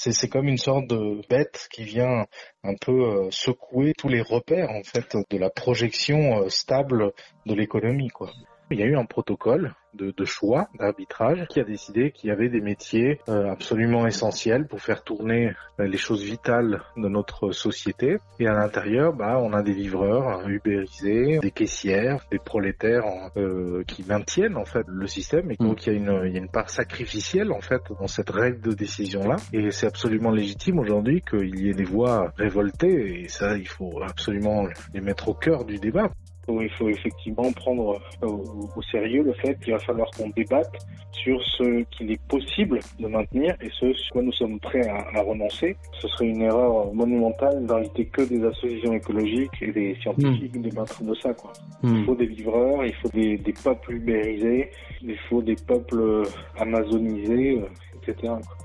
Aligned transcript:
C'est, 0.00 0.28
comme 0.28 0.46
une 0.46 0.58
sorte 0.58 0.86
de 0.86 1.20
bête 1.28 1.66
qui 1.72 1.82
vient 1.82 2.26
un 2.62 2.74
peu 2.80 2.92
euh, 2.92 3.30
secouer 3.32 3.94
tous 3.98 4.08
les 4.08 4.22
repères, 4.22 4.70
en 4.70 4.84
fait, 4.84 5.16
de 5.28 5.38
la 5.38 5.50
projection 5.50 6.42
euh, 6.44 6.48
stable 6.48 7.12
de 7.46 7.54
l'économie, 7.54 8.08
quoi. 8.08 8.30
Il 8.70 8.78
y 8.78 8.82
a 8.82 8.86
eu 8.86 8.96
un 8.96 9.06
protocole 9.06 9.74
de, 9.94 10.10
de 10.10 10.24
choix, 10.24 10.68
d'arbitrage, 10.78 11.46
qui 11.48 11.60
a 11.60 11.64
décidé 11.64 12.10
qu'il 12.10 12.28
y 12.28 12.32
avait 12.32 12.50
des 12.50 12.60
métiers 12.60 13.20
euh, 13.28 13.50
absolument 13.50 14.06
essentiels 14.06 14.66
pour 14.66 14.80
faire 14.80 15.02
tourner 15.02 15.54
euh, 15.80 15.86
les 15.86 15.96
choses 15.96 16.22
vitales 16.22 16.82
de 16.96 17.08
notre 17.08 17.52
société. 17.52 18.18
Et 18.38 18.46
à 18.46 18.52
l'intérieur, 18.52 19.14
bah, 19.14 19.38
on 19.40 19.52
a 19.54 19.62
des 19.62 19.72
livreurs 19.72 20.46
ubérisés, 20.48 21.38
des 21.38 21.50
caissières, 21.50 22.26
des 22.30 22.38
prolétaires 22.38 23.04
euh, 23.36 23.82
qui 23.86 24.04
maintiennent 24.06 24.56
en 24.56 24.66
fait 24.66 24.84
le 24.86 25.06
système. 25.06 25.50
Et 25.50 25.56
donc 25.56 25.86
il 25.86 25.92
y 25.92 25.96
a 25.96 25.98
une, 25.98 26.22
il 26.26 26.32
y 26.32 26.36
a 26.36 26.40
une 26.40 26.50
part 26.50 26.70
sacrificielle 26.70 27.52
en 27.52 27.60
fait 27.60 27.82
dans 27.98 28.06
cette 28.06 28.30
règle 28.30 28.60
de 28.60 28.72
décision 28.72 29.26
là. 29.26 29.36
Et 29.52 29.70
c'est 29.70 29.86
absolument 29.86 30.30
légitime 30.30 30.78
aujourd'hui 30.78 31.22
qu'il 31.22 31.58
y 31.58 31.70
ait 31.70 31.74
des 31.74 31.84
voix 31.84 32.32
révoltées. 32.36 33.22
Et 33.22 33.28
ça, 33.28 33.56
il 33.56 33.68
faut 33.68 34.02
absolument 34.02 34.66
les 34.92 35.00
mettre 35.00 35.28
au 35.28 35.34
cœur 35.34 35.64
du 35.64 35.78
débat. 35.78 36.10
Il 36.48 36.70
faut 36.70 36.88
effectivement 36.88 37.52
prendre 37.52 38.00
au, 38.22 38.70
au 38.76 38.82
sérieux 38.82 39.22
le 39.22 39.32
fait 39.34 39.58
qu'il 39.60 39.72
va 39.72 39.78
falloir 39.78 40.10
qu'on 40.16 40.30
débatte 40.30 40.74
sur 41.12 41.42
ce 41.56 41.82
qu'il 41.84 42.10
est 42.12 42.22
possible 42.28 42.80
de 42.98 43.06
maintenir 43.06 43.56
et 43.60 43.68
ce 43.78 43.92
sur 43.92 44.12
quoi 44.12 44.22
nous 44.22 44.32
sommes 44.32 44.58
prêts 44.60 44.86
à, 44.88 45.18
à 45.18 45.22
renoncer. 45.22 45.76
Ce 46.00 46.08
serait 46.08 46.28
une 46.28 46.42
erreur 46.42 46.92
monumentale 46.94 47.66
d'inviter 47.66 48.06
que 48.06 48.22
des 48.22 48.44
associations 48.44 48.94
écologiques 48.94 49.50
et 49.60 49.72
des 49.72 49.96
scientifiques 50.00 50.56
mmh. 50.56 50.62
débattre 50.62 51.02
de 51.02 51.14
ça. 51.14 51.34
Quoi. 51.34 51.52
Mmh. 51.82 51.96
Il 51.96 52.04
faut 52.04 52.14
des 52.14 52.26
livreurs, 52.26 52.84
il 52.84 52.94
faut 52.94 53.08
des, 53.08 53.36
des 53.38 53.52
peuples 53.52 53.92
ubérisés, 53.94 54.70
il 55.02 55.18
faut 55.28 55.42
des 55.42 55.56
peuples 55.56 56.22
amazonisés, 56.58 57.60
etc. 57.96 58.16
Quoi. 58.22 58.56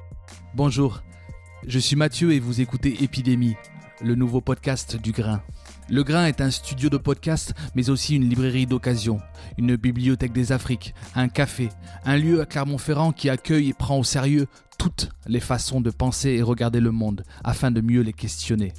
Bonjour, 0.56 1.02
je 1.68 1.80
suis 1.80 1.96
Mathieu 1.96 2.32
et 2.32 2.40
vous 2.40 2.62
écoutez 2.62 3.04
Épidémie, 3.04 3.56
le 4.02 4.16
nouveau 4.16 4.42
podcast 4.42 5.02
du 5.02 5.12
grain. 5.12 5.42
Le 5.94 6.04
Grain 6.04 6.26
est 6.26 6.42
un 6.42 6.50
studio 6.50 6.90
de 6.90 6.98
podcast, 6.98 7.54
mais 7.76 7.92
aussi 7.92 8.16
une 8.16 8.28
librairie 8.28 8.66
d'occasion, 8.66 9.20
une 9.60 9.76
bibliothèque 9.76 10.34
des 10.34 10.52
Afriques, 10.52 10.96
un 11.14 11.28
café, 11.28 11.70
un 12.04 12.18
lieu 12.18 12.42
à 12.42 12.48
Clermont-Ferrand 12.48 13.12
qui 13.12 13.30
accueille 13.30 13.70
et 13.70 13.74
prend 13.74 14.00
au 14.00 14.04
sérieux 14.04 14.48
toutes 14.80 15.10
les 15.28 15.40
façons 15.40 15.82
de 15.82 15.92
penser 15.92 16.30
et 16.30 16.42
regarder 16.42 16.80
le 16.80 16.90
monde, 16.90 17.24
afin 17.44 17.70
de 17.70 17.80
mieux 17.80 18.02
les 18.02 18.12
questionner. 18.12 18.74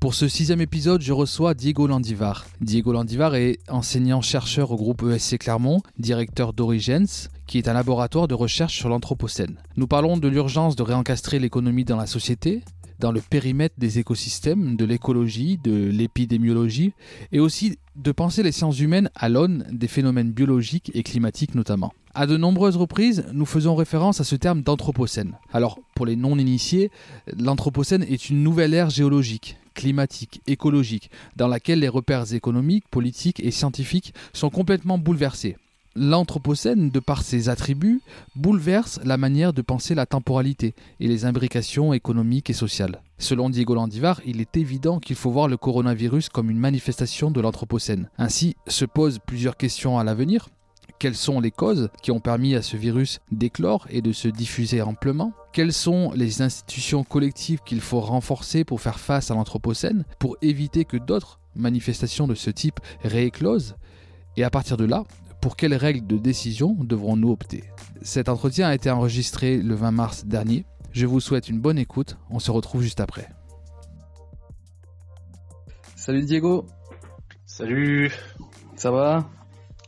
Pour 0.00 0.14
ce 0.14 0.26
sixième 0.26 0.60
épisode, 0.60 1.00
je 1.00 1.12
reçois 1.12 1.54
Diego 1.54 1.86
Landivar. 1.86 2.44
Diego 2.60 2.92
Landivar 2.92 3.36
est 3.36 3.58
enseignant-chercheur 3.68 4.72
au 4.72 4.76
groupe 4.76 5.04
ESC 5.04 5.38
Clermont, 5.38 5.80
directeur 6.00 6.54
d'Origence, 6.54 7.30
qui 7.46 7.58
est 7.58 7.68
un 7.68 7.72
laboratoire 7.72 8.26
de 8.26 8.34
recherche 8.34 8.76
sur 8.76 8.88
l'Anthropocène. 8.88 9.58
Nous 9.76 9.86
parlons 9.86 10.16
de 10.16 10.26
l'urgence 10.26 10.74
de 10.74 10.82
réencastrer 10.82 11.38
l'économie 11.38 11.84
dans 11.84 11.96
la 11.96 12.06
société, 12.06 12.64
dans 12.98 13.12
le 13.12 13.20
périmètre 13.20 13.74
des 13.78 13.98
écosystèmes, 13.98 14.76
de 14.76 14.84
l'écologie, 14.84 15.58
de 15.62 15.88
l'épidémiologie, 15.88 16.92
et 17.32 17.40
aussi 17.40 17.78
de 17.96 18.12
penser 18.12 18.42
les 18.42 18.52
sciences 18.52 18.80
humaines 18.80 19.10
à 19.14 19.28
l'aune 19.28 19.64
des 19.70 19.88
phénomènes 19.88 20.32
biologiques 20.32 20.90
et 20.94 21.02
climatiques 21.02 21.54
notamment. 21.54 21.92
À 22.14 22.26
de 22.26 22.36
nombreuses 22.36 22.76
reprises, 22.76 23.26
nous 23.32 23.46
faisons 23.46 23.76
référence 23.76 24.20
à 24.20 24.24
ce 24.24 24.36
terme 24.36 24.62
d'anthropocène. 24.62 25.34
Alors, 25.52 25.78
pour 25.94 26.06
les 26.06 26.16
non-initiés, 26.16 26.90
l'anthropocène 27.38 28.02
est 28.02 28.30
une 28.30 28.42
nouvelle 28.42 28.74
ère 28.74 28.90
géologique, 28.90 29.56
climatique, 29.74 30.40
écologique, 30.46 31.10
dans 31.36 31.48
laquelle 31.48 31.80
les 31.80 31.88
repères 31.88 32.32
économiques, 32.32 32.88
politiques 32.90 33.40
et 33.40 33.52
scientifiques 33.52 34.14
sont 34.32 34.50
complètement 34.50 34.98
bouleversés 34.98 35.56
l'Anthropocène, 35.98 36.90
de 36.90 37.00
par 37.00 37.22
ses 37.22 37.48
attributs, 37.48 38.00
bouleverse 38.36 39.00
la 39.04 39.16
manière 39.16 39.52
de 39.52 39.62
penser 39.62 39.94
la 39.94 40.06
temporalité 40.06 40.74
et 41.00 41.08
les 41.08 41.24
imbrications 41.24 41.92
économiques 41.92 42.50
et 42.50 42.54
sociales. 42.54 43.02
Selon 43.18 43.50
Diego 43.50 43.74
Landivar, 43.74 44.20
il 44.24 44.40
est 44.40 44.56
évident 44.56 45.00
qu'il 45.00 45.16
faut 45.16 45.30
voir 45.30 45.48
le 45.48 45.56
coronavirus 45.56 46.28
comme 46.28 46.50
une 46.50 46.58
manifestation 46.58 47.30
de 47.30 47.40
l'Anthropocène. 47.40 48.08
Ainsi 48.16 48.54
se 48.68 48.84
posent 48.84 49.18
plusieurs 49.18 49.56
questions 49.56 49.98
à 49.98 50.04
l'avenir. 50.04 50.48
Quelles 51.00 51.16
sont 51.16 51.40
les 51.40 51.50
causes 51.50 51.90
qui 52.02 52.10
ont 52.10 52.20
permis 52.20 52.54
à 52.54 52.62
ce 52.62 52.76
virus 52.76 53.20
d'éclore 53.30 53.86
et 53.90 54.02
de 54.02 54.12
se 54.12 54.28
diffuser 54.28 54.82
amplement? 54.82 55.32
Quelles 55.52 55.72
sont 55.72 56.12
les 56.14 56.42
institutions 56.42 57.04
collectives 57.04 57.60
qu'il 57.64 57.80
faut 57.80 58.00
renforcer 58.00 58.64
pour 58.64 58.80
faire 58.80 58.98
face 58.98 59.30
à 59.30 59.34
l'Anthropocène, 59.34 60.04
pour 60.18 60.36
éviter 60.42 60.84
que 60.84 60.96
d'autres 60.96 61.40
manifestations 61.56 62.26
de 62.28 62.34
ce 62.34 62.50
type 62.50 62.80
rééclosent? 63.02 63.74
Et 64.36 64.44
à 64.44 64.50
partir 64.50 64.76
de 64.76 64.84
là, 64.84 65.04
pour 65.40 65.56
quelles 65.56 65.74
règles 65.74 66.06
de 66.06 66.16
décision 66.18 66.76
devrons-nous 66.80 67.30
opter? 67.30 67.64
Cet 68.02 68.28
entretien 68.28 68.68
a 68.68 68.74
été 68.74 68.90
enregistré 68.90 69.58
le 69.58 69.74
20 69.74 69.90
mars 69.90 70.24
dernier. 70.26 70.64
Je 70.92 71.06
vous 71.06 71.20
souhaite 71.20 71.48
une 71.48 71.60
bonne 71.60 71.78
écoute, 71.78 72.16
on 72.30 72.38
se 72.38 72.50
retrouve 72.50 72.82
juste 72.82 73.00
après. 73.00 73.28
Salut 75.96 76.24
Diego 76.24 76.66
Salut 77.44 78.10
Ça 78.76 78.90
va? 78.90 79.28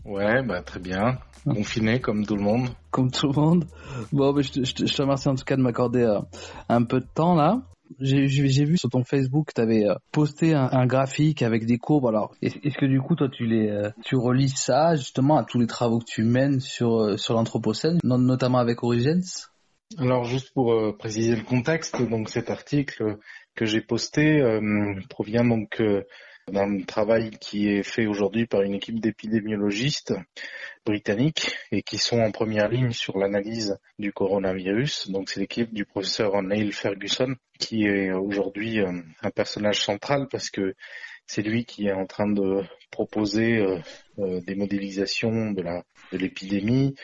Ouais, 0.05 0.43
bah 0.43 0.63
très 0.63 0.81
bien. 0.81 1.19
Confiné 1.45 2.01
comme 2.01 2.27
tout 2.27 2.37
le 2.37 2.43
monde. 2.43 2.69
Comme 2.91 3.11
tout 3.11 3.29
le 3.29 3.33
monde. 3.33 3.65
Bon, 4.13 4.33
bah, 4.33 4.43
je, 4.43 4.51
te, 4.51 4.65
je, 4.65 4.75
te, 4.75 4.87
je, 4.87 4.95
te, 4.95 5.03
remercie 5.03 5.29
en 5.29 5.35
tout 5.35 5.45
cas 5.45 5.57
de 5.57 5.63
m'accorder 5.63 6.03
euh, 6.03 6.21
un 6.69 6.83
peu 6.83 7.01
de 7.01 7.07
temps 7.07 7.35
là. 7.35 7.63
J'ai 7.99 8.65
vu 8.65 8.77
sur 8.77 8.89
ton 8.89 9.05
Facebook 9.05 9.51
tu 9.55 9.61
avais 9.61 9.87
posté 10.13 10.55
un, 10.55 10.87
graphique 10.87 11.43
avec 11.43 11.67
des 11.67 11.79
courbes. 11.79 12.07
Alors, 12.07 12.35
est-ce 12.43 12.79
que 12.79 12.87
du 12.87 13.01
coup, 13.01 13.17
toi, 13.17 13.29
tu 13.29 13.47
les, 13.47 13.69
euh, 13.69 13.91
relis 14.13 14.51
ça 14.51 14.95
justement 14.95 15.37
à 15.37 15.45
tous 15.45 15.59
les 15.59 15.67
travaux 15.67 15.99
que 15.99 16.05
tu 16.05 16.23
mènes 16.23 16.61
sur 16.61 17.01
euh, 17.01 17.17
l'anthropocène, 17.29 17.99
notamment 18.05 18.59
avec 18.59 18.83
Origins 18.83 19.23
Alors, 19.99 20.25
juste 20.25 20.53
pour 20.55 20.73
euh, 20.73 20.97
préciser 20.97 21.37
le 21.37 21.43
contexte, 21.43 22.01
donc 22.09 22.29
cet 22.29 22.51
article 22.51 23.19
que 23.55 23.65
j'ai 23.65 23.81
posté 23.81 24.41
euh, 24.41 24.95
provient 25.09 25.45
donc 25.45 25.83
d'un 26.51 26.83
travail 26.83 27.31
qui 27.41 27.69
est 27.69 27.83
fait 27.83 28.07
aujourd'hui 28.07 28.47
par 28.47 28.63
une 28.63 28.75
équipe 28.75 29.01
d'épidémiologistes 29.01 30.15
britanniques 30.85 31.57
et 31.73 31.83
qui 31.83 31.99
sont 31.99 32.21
en 32.21 32.31
première 32.31 32.69
ligne 32.69 32.93
sur 32.93 33.19
l'analyse 33.19 33.79
du 33.99 34.13
coronavirus. 34.13 35.11
Donc 35.11 35.31
c'est 35.31 35.41
l'équipe 35.41 35.73
du 35.73 35.85
professeur 35.85 36.43
Neil 36.43 36.73
Ferguson 36.73 37.35
qui 37.59 37.85
est 37.85 38.13
aujourd'hui 38.13 38.81
un 38.81 39.31
personnage 39.31 39.81
central 39.81 40.29
parce 40.31 40.51
que 40.51 40.75
c'est 41.27 41.43
lui 41.43 41.65
qui 41.65 41.87
est 41.87 41.93
en 41.93 42.07
train 42.07 42.29
de 42.29 42.63
proposer 42.91 43.59
euh, 43.59 43.79
euh, 44.19 44.41
des 44.41 44.57
modélisations 44.57 45.53
de 45.53 45.63
la 45.63 45.85
de 46.13 46.19
l'épidémie, 46.19 46.97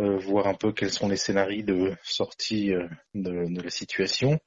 euh, 0.00 0.18
voir 0.18 0.46
un 0.46 0.54
peu 0.54 0.72
quels 0.72 0.90
sont 0.90 1.08
les 1.08 1.16
scénarios 1.16 1.64
de 1.64 1.94
sortie 2.02 2.72
de, 3.14 3.46
de 3.48 3.62
la 3.62 3.70
situation. 3.70 4.38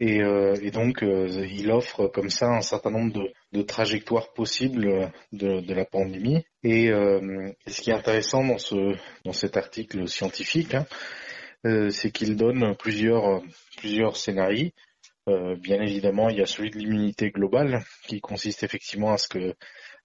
Et, 0.00 0.22
euh, 0.22 0.56
donc 0.70 1.02
euh, 1.02 1.46
il 1.50 1.70
offre 1.70 2.06
comme 2.08 2.30
ça 2.30 2.48
un 2.48 2.62
certain 2.62 2.90
nombre 2.90 3.12
de, 3.12 3.32
de 3.52 3.62
trajectoires 3.62 4.32
possibles 4.32 5.10
de, 5.32 5.60
de, 5.60 5.74
la 5.74 5.84
pandémie. 5.84 6.44
Et, 6.62 6.90
euh, 6.90 7.50
ce 7.66 7.80
qui 7.80 7.90
est 7.90 7.94
intéressant 7.94 8.44
dans 8.44 8.58
ce 8.58 8.96
dans 9.24 9.32
cet 9.32 9.56
article 9.56 10.08
scientifique, 10.08 10.74
hein, 10.74 10.86
c'est 11.90 12.10
qu'il 12.10 12.36
donne 12.36 12.76
plusieurs 12.76 13.42
plusieurs 13.76 14.16
scénarios. 14.16 14.70
bien 15.26 15.80
évidemment, 15.82 16.28
il 16.28 16.38
y 16.38 16.42
a 16.42 16.46
celui 16.46 16.70
de 16.70 16.78
l'immunité 16.78 17.30
globale 17.30 17.82
qui 18.06 18.20
consiste 18.20 18.62
effectivement 18.62 19.12
à 19.12 19.18
ce 19.18 19.28
que 19.28 19.54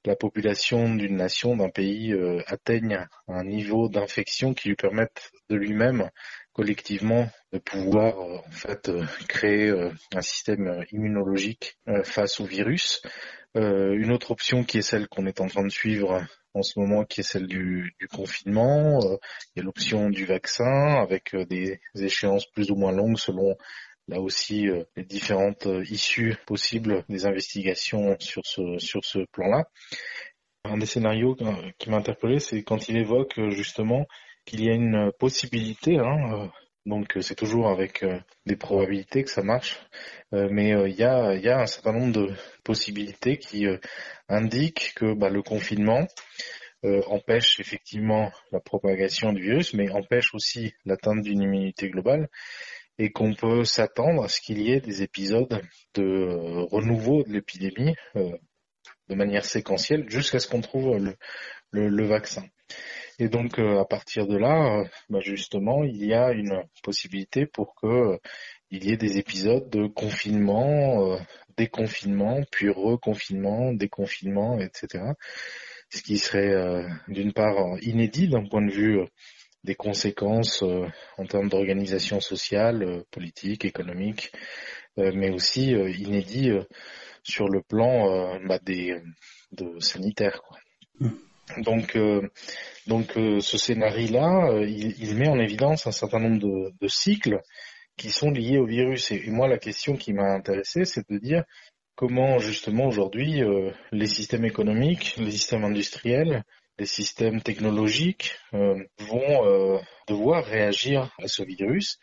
la 0.05 0.15
population 0.15 0.93
d'une 0.93 1.15
nation, 1.15 1.55
d'un 1.55 1.69
pays 1.69 2.13
atteigne 2.47 3.07
un 3.27 3.43
niveau 3.43 3.89
d'infection 3.89 4.53
qui 4.53 4.69
lui 4.69 4.75
permette 4.75 5.31
de 5.49 5.55
lui-même 5.55 6.09
collectivement 6.53 7.27
de 7.51 7.59
pouvoir 7.59 8.17
en 8.19 8.51
fait 8.51 8.91
créer 9.27 9.71
un 10.13 10.21
système 10.21 10.85
immunologique 10.91 11.77
face 12.03 12.39
au 12.39 12.45
virus. 12.45 13.01
Une 13.55 14.11
autre 14.11 14.31
option 14.31 14.63
qui 14.63 14.79
est 14.79 14.81
celle 14.81 15.07
qu'on 15.07 15.25
est 15.25 15.41
en 15.41 15.47
train 15.47 15.63
de 15.63 15.69
suivre 15.69 16.25
en 16.53 16.61
ce 16.61 16.79
moment, 16.79 17.03
qui 17.03 17.21
est 17.21 17.23
celle 17.23 17.47
du, 17.47 17.93
du 17.99 18.07
confinement. 18.07 18.99
il 19.55 19.59
y 19.59 19.59
a 19.61 19.63
l'option 19.63 20.09
du 20.09 20.25
vaccin 20.25 21.01
avec 21.01 21.35
des 21.35 21.79
échéances 21.95 22.45
plus 22.45 22.71
ou 22.71 22.75
moins 22.75 22.91
longues 22.91 23.17
selon 23.17 23.55
là 24.07 24.19
aussi 24.19 24.67
les 24.95 25.03
différentes 25.03 25.67
issues 25.89 26.35
possibles 26.45 27.03
des 27.09 27.25
investigations 27.25 28.15
sur 28.19 28.41
ce 28.45 28.77
sur 28.77 29.03
ce 29.03 29.19
plan-là. 29.31 29.65
Un 30.65 30.77
des 30.77 30.85
scénarios 30.85 31.35
qui 31.77 31.89
m'a 31.89 31.97
interpellé, 31.97 32.39
c'est 32.39 32.63
quand 32.63 32.89
il 32.89 32.97
évoque 32.97 33.39
justement 33.49 34.07
qu'il 34.45 34.63
y 34.63 34.69
a 34.69 34.73
une 34.73 35.11
possibilité, 35.19 35.97
hein, 35.97 36.33
euh, 36.33 36.47
donc 36.85 37.17
c'est 37.21 37.35
toujours 37.35 37.67
avec 37.69 38.03
euh, 38.03 38.19
des 38.45 38.55
probabilités 38.55 39.23
que 39.23 39.29
ça 39.31 39.41
marche, 39.41 39.79
euh, 40.33 40.47
mais 40.51 40.69
il 40.89 40.95
y 40.95 41.03
a, 41.03 41.35
y, 41.35 41.49
a, 41.49 41.59
un 41.59 41.65
certain 41.65 41.93
nombre 41.93 42.13
de 42.13 42.33
possibilités 42.63 43.37
qui 43.37 43.65
indiquent 44.29 44.93
que 44.95 45.13
bah, 45.13 45.29
le 45.29 45.41
confinement 45.41 46.07
empêche 47.07 47.59
effectivement 47.59 48.31
la 48.51 48.59
propagation 48.59 49.33
du 49.33 49.41
virus, 49.41 49.73
mais 49.73 49.89
empêche 49.89 50.35
aussi 50.35 50.75
l'atteinte 50.85 51.23
d'une 51.23 51.41
immunité 51.41 51.89
globale 51.89 52.29
et 52.99 53.11
qu'on 53.11 53.33
peut 53.33 53.65
s'attendre 53.65 54.23
à 54.23 54.29
ce 54.29 54.39
qu'il 54.39 54.61
y 54.61 54.71
ait 54.71 54.81
des 54.81 55.01
épisodes 55.01 55.61
de 55.95 56.67
renouveau 56.69 57.23
de 57.23 57.33
l'épidémie 57.33 57.95
de 58.13 59.15
manière 59.15 59.45
séquentielle 59.45 60.07
jusqu'à 60.09 60.39
ce 60.39 60.47
qu'on 60.47 60.61
trouve 60.61 60.97
le, 60.97 61.15
le, 61.71 61.89
le, 61.89 62.05
vaccin. 62.05 62.43
Et 63.19 63.29
donc 63.29 63.59
euh, 63.59 63.79
à 63.79 63.85
partir 63.85 64.27
de 64.27 64.37
là, 64.37 64.79
euh, 64.79 64.85
bah, 65.09 65.19
justement, 65.21 65.83
il 65.83 66.05
y 66.05 66.13
a 66.13 66.31
une 66.31 66.63
possibilité 66.83 67.45
pour 67.45 67.75
que 67.75 67.87
euh, 67.87 68.17
il 68.71 68.85
y 68.85 68.91
ait 68.91 68.97
des 68.97 69.17
épisodes 69.17 69.69
de 69.69 69.87
confinement, 69.87 71.17
déconfinement, 71.55 72.41
puis 72.51 72.69
reconfinement, 72.69 73.71
déconfinement, 73.73 74.59
etc. 74.59 75.03
Ce 75.89 76.01
qui 76.01 76.17
serait 76.17 76.83
d'une 77.07 77.31
part 77.31 77.55
inédit 77.83 78.27
d'un 78.27 78.43
point 78.43 78.65
de 78.65 78.71
vue 78.71 78.99
des 79.63 79.75
conséquences 79.75 80.63
en 81.17 81.25
termes 81.25 81.47
d'organisation 81.47 82.19
sociale, 82.19 83.03
politique, 83.11 83.65
économique, 83.65 84.33
mais 84.97 85.29
aussi 85.29 85.69
inédit 85.69 86.51
sur 87.25 87.49
le 87.49 87.61
plan 87.61 88.09
euh, 88.09 88.39
bah, 88.45 88.59
des 88.59 89.01
de 89.51 89.79
sanitaire. 89.79 90.41
Quoi. 90.43 90.57
Mmh. 90.99 91.09
Donc, 91.57 91.95
euh, 91.95 92.29
donc 92.87 93.17
euh, 93.17 93.39
ce 93.39 93.57
scénario-là, 93.57 94.61
il, 94.63 94.95
il, 95.01 95.15
met 95.15 95.27
en 95.27 95.39
évidence 95.39 95.87
un 95.87 95.91
certain 95.91 96.19
nombre 96.19 96.39
de, 96.39 96.73
de 96.79 96.87
cycles 96.87 97.41
qui 97.97 98.09
sont 98.09 98.31
liés 98.31 98.57
au 98.57 98.65
virus. 98.65 99.11
Et, 99.11 99.23
moi, 99.29 99.47
la 99.47 99.57
question 99.57 99.95
qui 99.95 100.13
m'a 100.13 100.33
intéressé, 100.33 100.85
c'est 100.85 101.09
de 101.09 101.17
dire 101.17 101.43
comment 101.95 102.39
justement 102.39 102.87
aujourd'hui 102.87 103.41
les 103.93 104.07
systèmes 104.07 104.43
économiques, 104.43 105.15
les 105.17 105.31
systèmes 105.31 105.63
industriels, 105.63 106.43
les 106.77 106.85
systèmes 106.85 107.41
technologiques 107.41 108.35
vont 108.51 109.79
devoir 110.05 110.43
réagir 110.43 111.15
à 111.23 111.29
ce 111.29 111.43
virus 111.43 111.99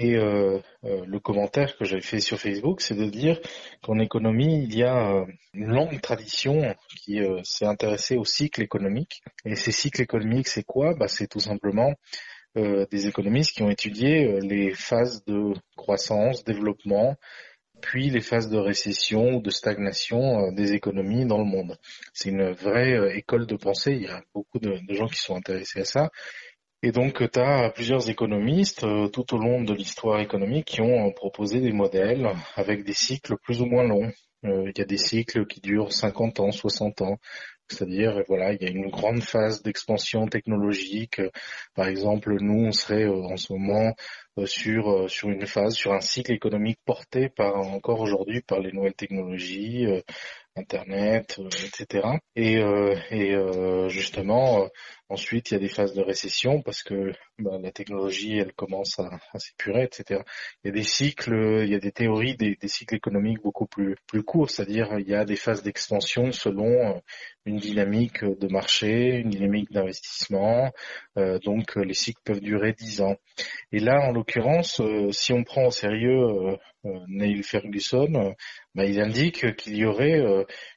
et 0.00 0.16
euh, 0.16 0.58
euh, 0.84 1.04
le 1.06 1.20
commentaire 1.20 1.76
que 1.76 1.84
j'avais 1.84 2.00
fait 2.00 2.20
sur 2.20 2.38
Facebook, 2.38 2.80
c'est 2.80 2.94
de 2.94 3.04
dire 3.10 3.38
qu'en 3.82 3.98
économie, 3.98 4.64
il 4.64 4.74
y 4.74 4.82
a 4.82 5.12
euh, 5.12 5.26
une 5.52 5.72
longue 5.72 6.00
tradition 6.00 6.74
qui 6.96 7.20
s'est 7.44 7.66
intéressée 7.66 8.16
au 8.16 8.24
cycle 8.24 8.62
économique. 8.62 9.22
Et 9.44 9.56
ces 9.56 9.72
cycles 9.72 10.00
économiques, 10.00 10.48
c'est 10.48 10.62
quoi? 10.62 10.94
Bah, 10.94 11.06
C'est 11.06 11.26
tout 11.26 11.40
simplement 11.40 11.92
des 12.56 13.06
économistes 13.06 13.54
qui 13.54 13.62
ont 13.62 13.70
étudié 13.70 14.40
les 14.40 14.74
phases 14.74 15.24
de 15.24 15.52
croissance, 15.76 16.42
développement, 16.42 17.14
puis 17.80 18.10
les 18.10 18.20
phases 18.20 18.48
de 18.48 18.58
récession 18.58 19.36
ou 19.36 19.40
de 19.40 19.50
stagnation 19.50 20.50
des 20.50 20.72
économies 20.72 21.26
dans 21.26 21.38
le 21.38 21.44
monde. 21.44 21.78
C'est 22.12 22.30
une 22.30 22.50
vraie 22.50 23.16
école 23.16 23.46
de 23.46 23.54
pensée, 23.54 23.92
il 23.92 24.02
y 24.02 24.08
a 24.08 24.20
beaucoup 24.34 24.58
de 24.58 24.80
gens 24.88 25.06
qui 25.06 25.20
sont 25.20 25.36
intéressés 25.36 25.82
à 25.82 25.84
ça. 25.84 26.10
Et 26.82 26.92
donc, 26.92 27.30
tu 27.30 27.38
as 27.38 27.70
plusieurs 27.70 28.08
économistes 28.08 28.84
euh, 28.84 29.08
tout 29.08 29.34
au 29.34 29.38
long 29.38 29.62
de 29.62 29.74
l'histoire 29.74 30.18
économique 30.20 30.64
qui 30.64 30.80
ont 30.80 31.08
euh, 31.08 31.12
proposé 31.12 31.60
des 31.60 31.72
modèles 31.72 32.30
avec 32.56 32.84
des 32.84 32.94
cycles 32.94 33.36
plus 33.36 33.60
ou 33.60 33.66
moins 33.66 33.84
longs. 33.84 34.10
Euh, 34.46 34.70
il 34.74 34.78
y 34.78 34.80
a 34.80 34.86
des 34.86 34.96
cycles 34.96 35.46
qui 35.46 35.60
durent 35.60 35.92
50 35.92 36.40
ans, 36.40 36.50
60 36.50 37.02
ans. 37.02 37.18
C'est-à-dire, 37.68 38.22
voilà, 38.28 38.54
il 38.54 38.62
y 38.62 38.66
a 38.66 38.70
une 38.70 38.88
grande 38.88 39.22
phase 39.22 39.62
d'expansion 39.62 40.26
technologique. 40.26 41.20
Par 41.74 41.86
exemple, 41.86 42.34
nous, 42.40 42.68
on 42.68 42.72
serait 42.72 43.06
en 43.06 43.36
ce 43.36 43.52
moment 43.52 43.94
sur 44.44 45.08
sur 45.08 45.28
une 45.28 45.46
phase, 45.46 45.74
sur 45.74 45.92
un 45.92 46.00
cycle 46.00 46.32
économique 46.32 46.80
porté 46.84 47.28
par 47.28 47.58
encore 47.58 48.00
aujourd'hui 48.00 48.40
par 48.40 48.58
les 48.58 48.72
nouvelles 48.72 48.94
technologies, 48.94 49.86
Internet, 50.56 51.38
etc. 51.64 52.08
Et, 52.34 52.54
et 53.12 53.36
justement, 53.88 54.68
Ensuite, 55.10 55.50
il 55.50 55.54
y 55.54 55.56
a 55.56 55.60
des 55.60 55.68
phases 55.68 55.92
de 55.92 56.02
récession 56.02 56.62
parce 56.62 56.84
que 56.84 57.12
bah, 57.40 57.58
la 57.60 57.72
technologie, 57.72 58.38
elle 58.38 58.52
commence 58.52 59.00
à, 59.00 59.10
s'épurer, 59.40 59.82
etc. 59.82 60.22
Il 60.62 60.68
y 60.68 60.70
a 60.70 60.72
des 60.72 60.84
cycles, 60.84 61.62
il 61.64 61.68
y 61.68 61.74
a 61.74 61.80
des 61.80 61.90
théories, 61.90 62.36
des, 62.36 62.56
cycles 62.68 62.94
économiques 62.94 63.42
beaucoup 63.42 63.66
plus, 63.66 63.96
plus 64.06 64.22
courts, 64.22 64.48
c'est-à-dire 64.50 65.00
il 65.00 65.08
y 65.08 65.14
a 65.16 65.24
des 65.24 65.34
phases 65.34 65.64
d'expansion 65.64 66.30
selon 66.30 66.94
euh, 66.94 67.00
une 67.44 67.56
dynamique 67.56 68.24
de 68.24 68.46
marché, 68.46 69.16
une 69.16 69.30
dynamique 69.30 69.72
d'investissement. 69.72 70.70
Euh, 71.18 71.40
donc 71.40 71.74
les 71.74 71.94
cycles 71.94 72.22
peuvent 72.24 72.40
durer 72.40 72.72
10 72.72 73.00
ans. 73.00 73.16
Et 73.72 73.80
là, 73.80 74.00
en 74.08 74.12
l'occurrence, 74.12 74.80
euh, 74.80 75.10
si 75.10 75.32
on 75.32 75.42
prend 75.42 75.66
au 75.66 75.70
sérieux 75.72 76.56
Neil 77.08 77.42
Ferguson, 77.42 78.34
bah, 78.76 78.84
il 78.84 79.00
indique 79.00 79.56
qu'il 79.56 79.76
y 79.76 79.84
aurait 79.84 80.22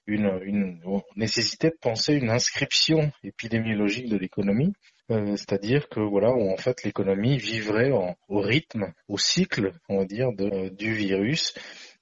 une, 0.08 0.40
une 0.44 0.80
nécessité 1.16 1.70
de 1.70 1.78
penser 1.80 2.14
une 2.14 2.30
inscription 2.30 3.12
épidémiologique 3.24 4.10
de 4.10 4.18
l'économie, 4.18 4.74
euh, 5.12 5.36
c'est-à-dire 5.36 5.90
que 5.90 6.00
voilà, 6.00 6.32
en 6.32 6.58
fait 6.58 6.84
l'économie 6.84 7.38
vivrait 7.38 7.92
au 7.92 8.40
rythme, 8.40 8.94
au 9.08 9.18
cycle, 9.18 9.74
on 9.90 9.98
va 10.00 10.06
dire, 10.06 10.32
de, 10.34 10.70
du 10.70 10.94
virus. 10.94 11.54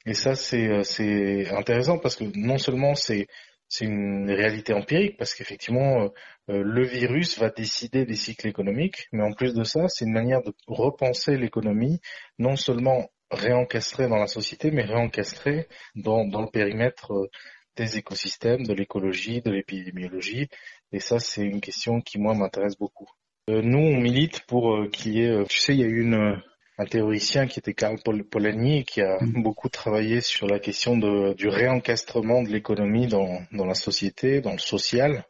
Et 0.05 0.13
ça 0.13 0.35
c'est 0.35 0.67
euh, 0.67 0.83
c'est 0.83 1.49
intéressant 1.49 1.99
parce 1.99 2.15
que 2.15 2.25
non 2.35 2.57
seulement 2.57 2.95
c'est 2.95 3.27
c'est 3.67 3.85
une 3.85 4.29
réalité 4.29 4.73
empirique 4.73 5.17
parce 5.17 5.33
qu'effectivement 5.33 6.09
euh, 6.49 6.63
le 6.63 6.85
virus 6.85 7.39
va 7.39 7.49
décider 7.49 8.05
des 8.05 8.15
cycles 8.15 8.47
économiques, 8.47 9.07
mais 9.11 9.23
en 9.23 9.31
plus 9.33 9.53
de 9.53 9.63
ça, 9.63 9.87
c'est 9.87 10.05
une 10.05 10.13
manière 10.13 10.41
de 10.43 10.53
repenser 10.67 11.37
l'économie, 11.37 12.01
non 12.39 12.55
seulement 12.55 13.09
réencastrée 13.31 14.07
dans 14.09 14.17
la 14.17 14.27
société, 14.27 14.71
mais 14.71 14.83
réencastrée 14.83 15.67
dans, 15.95 16.25
dans 16.25 16.41
le 16.41 16.49
périmètre 16.51 17.29
des 17.75 17.97
écosystèmes, 17.97 18.63
de 18.63 18.73
l'écologie, 18.73 19.41
de 19.41 19.51
l'épidémiologie. 19.51 20.47
Et 20.91 20.99
ça, 20.99 21.19
c'est 21.19 21.43
une 21.43 21.61
question 21.61 22.01
qui, 22.01 22.19
moi, 22.19 22.33
m'intéresse 22.33 22.77
beaucoup. 22.77 23.09
Euh, 23.49 23.61
nous, 23.63 23.79
on 23.79 23.99
milite 23.99 24.41
pour 24.45 24.75
euh, 24.75 24.89
qu'il 24.89 25.13
y 25.13 25.21
ait... 25.23 25.29
Euh, 25.29 25.45
tu 25.45 25.57
sais, 25.57 25.73
il 25.73 25.79
y 25.79 25.83
a 25.83 25.87
eu 25.87 26.01
une, 26.01 26.41
un 26.77 26.85
théoricien 26.85 27.47
qui 27.47 27.59
était 27.59 27.73
Karl 27.73 27.97
Polanyi 28.29 28.83
qui 28.83 29.01
a 29.01 29.17
mm. 29.21 29.41
beaucoup 29.41 29.69
travaillé 29.69 30.21
sur 30.21 30.47
la 30.47 30.59
question 30.59 30.97
de, 30.97 31.33
du 31.33 31.47
réencastrement 31.47 32.43
de 32.43 32.49
l'économie 32.49 33.07
dans, 33.07 33.41
dans 33.51 33.65
la 33.65 33.73
société, 33.73 34.41
dans 34.41 34.51
le 34.51 34.59
social, 34.59 35.23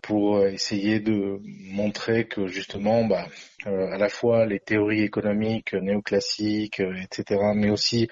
pour 0.00 0.44
essayer 0.46 1.00
de 1.00 1.40
montrer 1.72 2.26
que 2.26 2.46
justement, 2.46 3.04
bah, 3.04 3.26
à 3.66 3.98
la 3.98 4.08
fois 4.08 4.46
les 4.46 4.60
théories 4.60 5.02
économiques 5.02 5.74
néoclassiques, 5.74 6.80
etc., 6.80 7.40
mais 7.54 7.70
aussi 7.70 8.08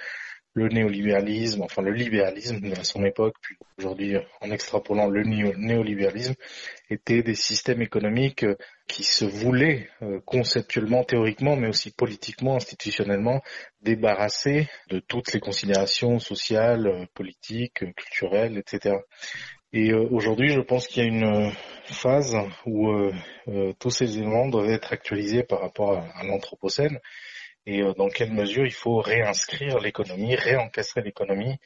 le 0.56 0.68
néolibéralisme, 0.68 1.60
enfin 1.60 1.82
le 1.82 1.92
libéralisme 1.92 2.72
à 2.80 2.82
son 2.82 3.04
époque, 3.04 3.34
puis 3.42 3.56
aujourd'hui 3.78 4.16
en 4.40 4.50
extrapolant 4.50 5.06
le 5.06 5.22
néolibéralisme, 5.22 6.34
étaient 6.88 7.22
des 7.22 7.34
systèmes 7.34 7.82
économiques 7.82 8.42
euh, 8.42 8.56
qui 8.88 9.04
se 9.04 9.26
voulaient 9.26 9.90
euh, 10.00 10.18
conceptuellement, 10.24 11.04
théoriquement, 11.04 11.56
mais 11.56 11.68
aussi 11.68 11.90
politiquement, 11.90 12.56
institutionnellement, 12.56 13.42
débarrasser 13.82 14.66
de 14.88 14.98
toutes 14.98 15.34
les 15.34 15.40
considérations 15.40 16.18
sociales, 16.18 16.86
euh, 16.86 17.04
politiques, 17.12 17.84
culturelles, 17.94 18.56
etc. 18.56 18.96
Et 19.74 19.92
aujourd'hui, 19.92 20.48
je 20.48 20.60
pense 20.60 20.86
qu'il 20.86 21.02
y 21.02 21.06
a 21.06 21.08
une 21.08 21.52
phase 21.84 22.34
où 22.64 22.88
tous 23.78 23.90
ces 23.90 24.16
éléments 24.16 24.48
doivent 24.48 24.70
être 24.70 24.92
actualisés 24.92 25.42
par 25.42 25.60
rapport 25.60 25.98
à 25.98 26.24
l'Anthropocène 26.24 26.98
et 27.66 27.82
euh, 27.82 27.92
dans 27.94 28.08
quelle 28.08 28.32
mesure 28.32 28.64
il 28.64 28.72
faut 28.72 28.98
réinscrire 28.98 29.78
l'économie, 29.80 30.34
réencastrer 30.36 31.02
l'économie 31.02 31.56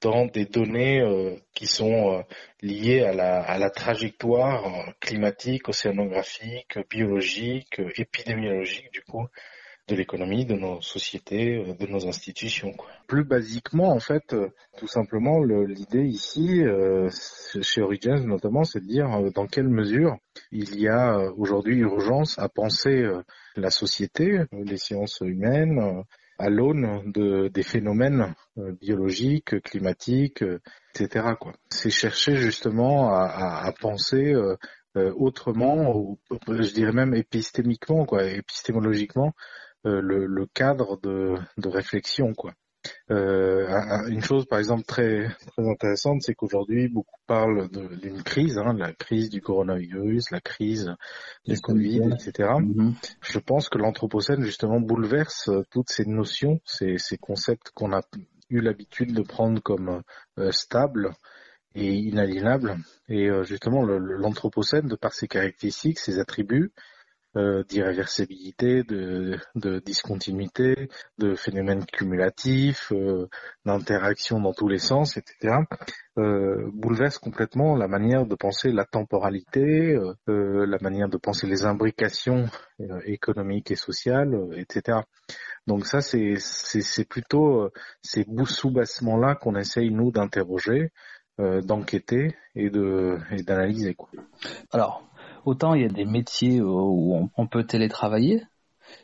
dans 0.00 0.24
des 0.26 0.46
données 0.46 1.00
euh, 1.00 1.36
qui 1.54 1.66
sont 1.66 2.14
euh, 2.14 2.22
liées 2.62 3.02
à 3.02 3.12
la, 3.12 3.42
à 3.42 3.58
la 3.58 3.70
trajectoire 3.70 4.94
climatique, 5.00 5.68
océanographique, 5.68 6.78
biologique, 6.88 7.80
épidémiologique 7.96 8.92
du 8.92 9.02
coup 9.02 9.26
de 9.90 9.96
l'économie, 9.96 10.46
de 10.46 10.54
nos 10.54 10.80
sociétés, 10.80 11.76
de 11.78 11.86
nos 11.86 12.06
institutions. 12.06 12.72
Plus 13.06 13.24
basiquement, 13.24 13.90
en 13.90 14.00
fait, 14.00 14.34
tout 14.78 14.86
simplement, 14.86 15.42
l'idée 15.42 16.04
ici, 16.04 16.62
chez 17.60 17.82
Origins 17.82 18.24
notamment, 18.24 18.64
c'est 18.64 18.80
de 18.80 18.86
dire 18.86 19.08
dans 19.34 19.46
quelle 19.46 19.68
mesure 19.68 20.16
il 20.52 20.78
y 20.80 20.88
a 20.88 21.18
aujourd'hui 21.36 21.78
urgence 21.78 22.38
à 22.38 22.48
penser 22.48 23.04
la 23.56 23.70
société, 23.70 24.44
les 24.52 24.76
sciences 24.76 25.20
humaines, 25.20 26.04
à 26.40 26.48
l'aune 26.48 27.12
de, 27.12 27.48
des 27.48 27.62
phénomènes 27.62 28.34
euh, 28.58 28.72
biologiques, 28.80 29.60
climatiques, 29.60 30.42
euh, 30.42 30.58
etc. 30.94 31.34
C'est 31.68 31.90
chercher 31.90 32.34
justement 32.36 33.12
à, 33.12 33.70
penser 33.78 34.32
euh, 34.32 34.56
autrement, 35.16 35.94
ou, 35.94 36.18
je 36.48 36.72
dirais 36.72 36.92
même 36.92 37.14
épistémiquement, 37.14 38.06
quoi, 38.06 38.24
épistémologiquement, 38.24 39.34
le, 39.84 40.26
le, 40.26 40.46
cadre 40.46 41.00
de, 41.00 41.34
de 41.56 41.68
réflexion, 41.68 42.34
quoi. 42.34 42.52
Euh, 43.10 44.06
une 44.08 44.22
chose, 44.22 44.46
par 44.46 44.58
exemple, 44.58 44.84
très 44.84 45.28
très 45.46 45.68
intéressante, 45.68 46.22
c'est 46.22 46.34
qu'aujourd'hui, 46.34 46.88
beaucoup 46.88 47.18
parlent 47.26 47.68
d'une 47.68 48.22
crise, 48.22 48.58
hein, 48.58 48.74
la 48.74 48.92
crise 48.92 49.28
du 49.28 49.40
coronavirus, 49.40 50.30
la 50.30 50.40
crise 50.40 50.94
du 51.46 51.60
Covid, 51.60 52.10
etc. 52.12 52.48
Mm-hmm. 52.58 52.94
Je 53.20 53.38
pense 53.38 53.68
que 53.68 53.78
l'anthropocène, 53.78 54.42
justement, 54.44 54.80
bouleverse 54.80 55.48
euh, 55.48 55.62
toutes 55.70 55.90
ces 55.90 56.06
notions, 56.06 56.60
ces, 56.64 56.96
ces 56.98 57.18
concepts 57.18 57.70
qu'on 57.74 57.92
a 57.92 58.00
eu 58.48 58.60
l'habitude 58.60 59.12
de 59.12 59.22
prendre 59.22 59.60
comme 59.62 60.02
euh, 60.38 60.50
stables 60.50 61.10
et 61.74 61.94
inaliénables. 61.94 62.76
Et 63.08 63.28
justement, 63.44 63.84
l'anthropocène, 63.84 64.88
de 64.88 64.96
par 64.96 65.12
ses 65.12 65.28
caractéristiques, 65.28 66.00
ses 66.00 66.18
attributs, 66.18 66.72
euh, 67.36 67.62
d'irréversibilité, 67.62 68.82
de, 68.82 69.38
de, 69.54 69.78
discontinuité, 69.78 70.88
de 71.18 71.36
phénomènes 71.36 71.86
cumulatifs, 71.86 72.90
euh, 72.92 73.28
d'interaction 73.64 74.40
dans 74.40 74.52
tous 74.52 74.66
les 74.66 74.80
sens, 74.80 75.16
etc., 75.16 75.58
euh, 76.18 76.68
bouleverse 76.72 77.18
complètement 77.18 77.76
la 77.76 77.86
manière 77.86 78.26
de 78.26 78.34
penser 78.34 78.72
la 78.72 78.84
temporalité, 78.84 79.96
euh, 80.28 80.66
la 80.66 80.78
manière 80.80 81.08
de 81.08 81.18
penser 81.18 81.46
les 81.46 81.64
imbrications 81.64 82.46
économiques 83.04 83.70
et 83.70 83.76
sociales, 83.76 84.36
etc. 84.56 84.98
Donc 85.68 85.86
ça, 85.86 86.00
c'est, 86.00 86.34
c'est, 86.38 87.08
plutôt 87.08 87.70
ces 88.02 88.26
sous-bassements-là 88.44 89.36
qu'on 89.36 89.54
essaye, 89.54 89.90
nous, 89.90 90.10
d'interroger, 90.10 90.90
d'enquêter 91.38 92.34
et, 92.54 92.70
de, 92.70 93.18
et 93.30 93.42
d'analyser. 93.42 93.94
Quoi. 93.94 94.08
Alors, 94.72 95.09
Autant 95.44 95.74
il 95.74 95.82
y 95.82 95.84
a 95.84 95.88
des 95.88 96.04
métiers 96.04 96.60
où 96.60 97.30
on 97.36 97.46
peut 97.46 97.64
télétravailler, 97.64 98.42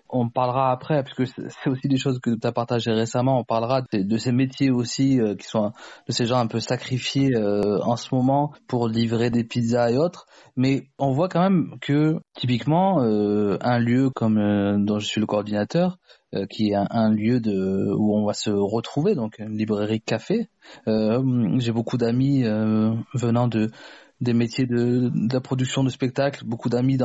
on 0.08 0.28
parlera 0.28 0.70
après, 0.70 1.02
parce 1.02 1.14
que 1.14 1.24
c'est 1.24 1.70
aussi 1.70 1.88
des 1.88 1.96
choses 1.96 2.20
que 2.20 2.30
tu 2.30 2.46
as 2.46 2.52
partagées 2.52 2.92
récemment, 2.92 3.38
on 3.40 3.44
parlera 3.44 3.82
de, 3.92 4.18
ces 4.18 4.32
métiers 4.32 4.70
aussi 4.70 5.20
euh, 5.20 5.34
qui 5.34 5.46
sont 5.46 5.72
de 6.06 6.12
ces 6.12 6.26
gens 6.26 6.38
un 6.38 6.46
peu 6.46 6.60
sacrifiés 6.60 7.34
euh, 7.34 7.80
en 7.82 7.96
ce 7.96 8.14
moment 8.14 8.52
pour 8.68 8.88
livrer 8.88 9.30
des 9.30 9.44
pizzas 9.44 9.90
et 9.90 9.98
autres. 9.98 10.26
Mais 10.56 10.88
on 10.98 11.12
voit 11.12 11.28
quand 11.28 11.42
même 11.42 11.76
que 11.80 12.18
typiquement 12.34 13.02
euh, 13.02 13.58
un 13.60 13.78
lieu 13.78 14.10
comme 14.10 14.84
dont 14.84 14.98
je 14.98 15.06
suis 15.06 15.20
le 15.20 15.26
coordinateur, 15.26 15.98
qui 16.50 16.70
est 16.70 16.74
un, 16.74 17.10
lieu 17.10 17.40
où 17.96 18.14
on 18.14 18.26
va 18.26 18.34
se 18.34 18.50
retrouver, 18.50 19.14
donc 19.14 19.38
une 19.38 19.56
librairie 19.56 20.02
café. 20.02 20.48
J'ai 20.86 21.72
beaucoup 21.72 21.96
d'amis 21.96 22.42
venant 23.14 23.48
de 23.48 23.70
des 24.20 24.32
métiers 24.32 24.66
de, 24.66 25.10
la 25.32 25.40
production 25.40 25.84
de 25.84 25.90
spectacles, 25.90 26.44
beaucoup 26.44 26.68
d'amis 26.68 26.98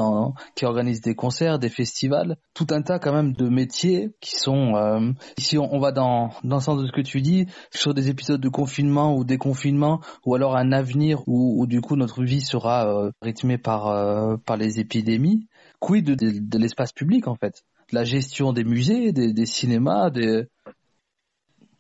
qui 0.55 0.65
organisent 0.65 1.01
des 1.01 1.15
concerts, 1.15 1.59
des 1.59 1.69
festivals, 1.69 2.37
tout 2.53 2.67
un 2.69 2.81
tas 2.81 2.99
quand 2.99 3.13
même 3.13 3.33
de 3.33 3.49
métiers 3.49 4.11
qui 4.21 4.35
sont, 4.35 4.75
euh, 4.75 5.11
ici 5.37 5.57
on, 5.57 5.79
va 5.79 5.91
dans, 5.91 6.31
dans 6.43 6.57
le 6.57 6.61
sens 6.61 6.81
de 6.81 6.87
ce 6.87 6.91
que 6.91 7.01
tu 7.01 7.21
dis, 7.21 7.47
sur 7.71 7.93
des 7.93 8.09
épisodes 8.09 8.39
de 8.39 8.49
confinement 8.49 9.15
ou 9.15 9.23
déconfinement, 9.25 10.01
ou 10.25 10.35
alors 10.35 10.55
un 10.55 10.71
avenir 10.71 11.21
où, 11.27 11.65
du 11.67 11.81
coup 11.81 11.95
notre 11.95 12.23
vie 12.23 12.41
sera 12.41 12.87
euh, 12.87 13.11
rythmée 13.21 13.57
par, 13.57 13.87
euh, 13.87 14.37
par 14.37 14.57
les 14.57 14.79
épidémies. 14.79 15.47
Quid 15.79 16.05
de, 16.05 16.57
l'espace 16.57 16.93
public 16.93 17.27
en 17.27 17.35
fait? 17.35 17.63
De 17.91 17.95
la 17.95 18.03
gestion 18.03 18.53
des 18.53 18.63
musées, 18.63 19.11
des, 19.11 19.33
des 19.33 19.45
cinémas, 19.45 20.09
des... 20.09 20.45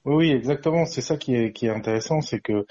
Oui, 0.03 0.31
exactement. 0.31 0.85
C'est 0.85 1.01
ça 1.01 1.17
qui 1.17 1.35
est, 1.35 1.53
qui 1.53 1.67
est 1.67 1.69
intéressant, 1.69 2.21
c'est 2.21 2.39
que 2.39 2.65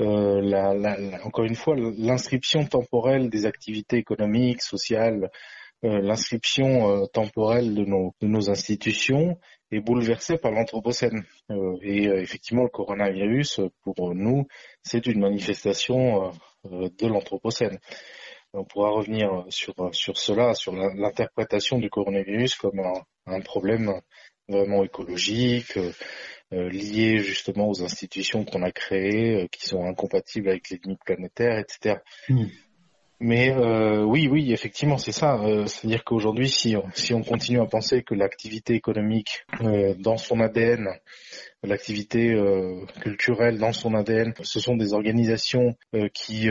euh, 0.00 0.40
la, 0.40 0.74
la, 0.74 1.24
encore 1.24 1.44
une 1.44 1.54
fois, 1.54 1.74
l'inscription 1.76 2.64
temporelle 2.64 3.30
des 3.30 3.46
activités 3.46 3.96
économiques, 3.96 4.62
sociales, 4.62 5.30
euh, 5.84 6.00
l'inscription 6.00 6.90
euh, 6.90 7.06
temporelle 7.06 7.74
de 7.74 7.84
nos, 7.84 8.14
de 8.20 8.26
nos 8.26 8.50
institutions 8.50 9.38
est 9.70 9.80
bouleversée 9.80 10.38
par 10.38 10.52
l'anthropocène. 10.52 11.24
Euh, 11.50 11.76
et 11.82 12.04
effectivement, 12.04 12.62
le 12.62 12.70
coronavirus, 12.70 13.60
pour 13.82 14.14
nous, 14.14 14.46
c'est 14.82 15.06
une 15.06 15.20
manifestation 15.20 16.32
de 16.64 17.06
l'anthropocène. 17.06 17.78
On 18.52 18.64
pourra 18.64 18.90
revenir 18.90 19.44
sur, 19.48 19.74
sur 19.92 20.16
cela, 20.16 20.54
sur 20.54 20.72
l'interprétation 20.74 21.78
du 21.78 21.90
coronavirus 21.90 22.54
comme 22.54 22.78
un, 22.78 23.02
un 23.26 23.40
problème 23.40 24.00
vraiment 24.48 24.84
écologique, 24.84 25.76
euh, 25.76 25.92
liées 26.52 27.18
justement 27.18 27.68
aux 27.68 27.82
institutions 27.82 28.44
qu'on 28.44 28.62
a 28.62 28.70
créées, 28.70 29.42
euh, 29.42 29.46
qui 29.50 29.66
sont 29.66 29.84
incompatibles 29.84 30.48
avec 30.48 30.70
les 30.70 30.80
limites 30.82 31.04
planétaires, 31.04 31.58
etc. 31.58 31.96
Hmm. 32.28 32.46
Mais 33.20 33.50
euh, 33.52 34.02
oui, 34.02 34.28
oui, 34.28 34.52
effectivement, 34.52 34.98
c'est 34.98 35.12
ça. 35.12 35.40
C'est-à-dire 35.66 36.04
qu'aujourd'hui, 36.04 36.48
si, 36.48 36.74
si 36.94 37.14
on 37.14 37.22
continue 37.22 37.60
à 37.60 37.64
penser 37.64 38.02
que 38.02 38.14
l'activité 38.14 38.74
économique 38.74 39.46
dans 39.98 40.16
son 40.18 40.40
ADN, 40.40 40.88
l'activité 41.62 42.36
culturelle 43.00 43.58
dans 43.58 43.72
son 43.72 43.94
ADN, 43.94 44.34
ce 44.42 44.60
sont 44.60 44.76
des 44.76 44.92
organisations 44.92 45.76
qui 46.12 46.48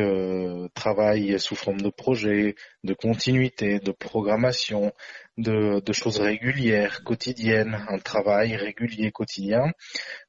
travaillent 0.73 1.37
sous 1.37 1.55
forme 1.55 1.81
de 1.81 1.89
projets, 1.89 2.55
de 2.83 2.93
continuité, 2.93 3.79
de 3.79 3.91
programmation, 3.91 4.93
de, 5.37 5.79
de, 5.79 5.93
choses 5.93 6.19
régulières, 6.19 7.03
quotidiennes, 7.03 7.85
un 7.89 7.97
travail 7.97 8.55
régulier 8.55 9.11
quotidien, 9.11 9.71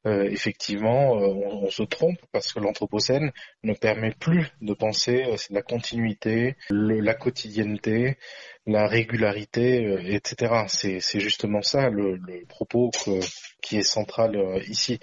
euh, 0.06 0.24
effectivement, 0.24 1.16
euh, 1.16 1.26
on, 1.26 1.70
se 1.70 1.82
trompe 1.82 2.18
parce 2.32 2.52
que 2.52 2.60
l'anthropocène 2.60 3.32
ne 3.62 3.74
permet 3.74 4.12
plus 4.12 4.46
de 4.62 4.72
penser 4.72 5.24
euh, 5.24 5.36
la 5.50 5.62
continuité, 5.62 6.56
la 6.70 7.14
quotidienneté, 7.14 8.16
la 8.66 8.86
régularité, 8.86 10.14
etc. 10.14 10.64
C'est 10.68 11.20
justement 11.20 11.60
ça 11.60 11.90
le, 11.90 12.16
le 12.16 12.46
propos 12.46 12.90
qui 13.60 13.76
est 13.76 13.82
central 13.82 14.62
ici. 14.68 15.00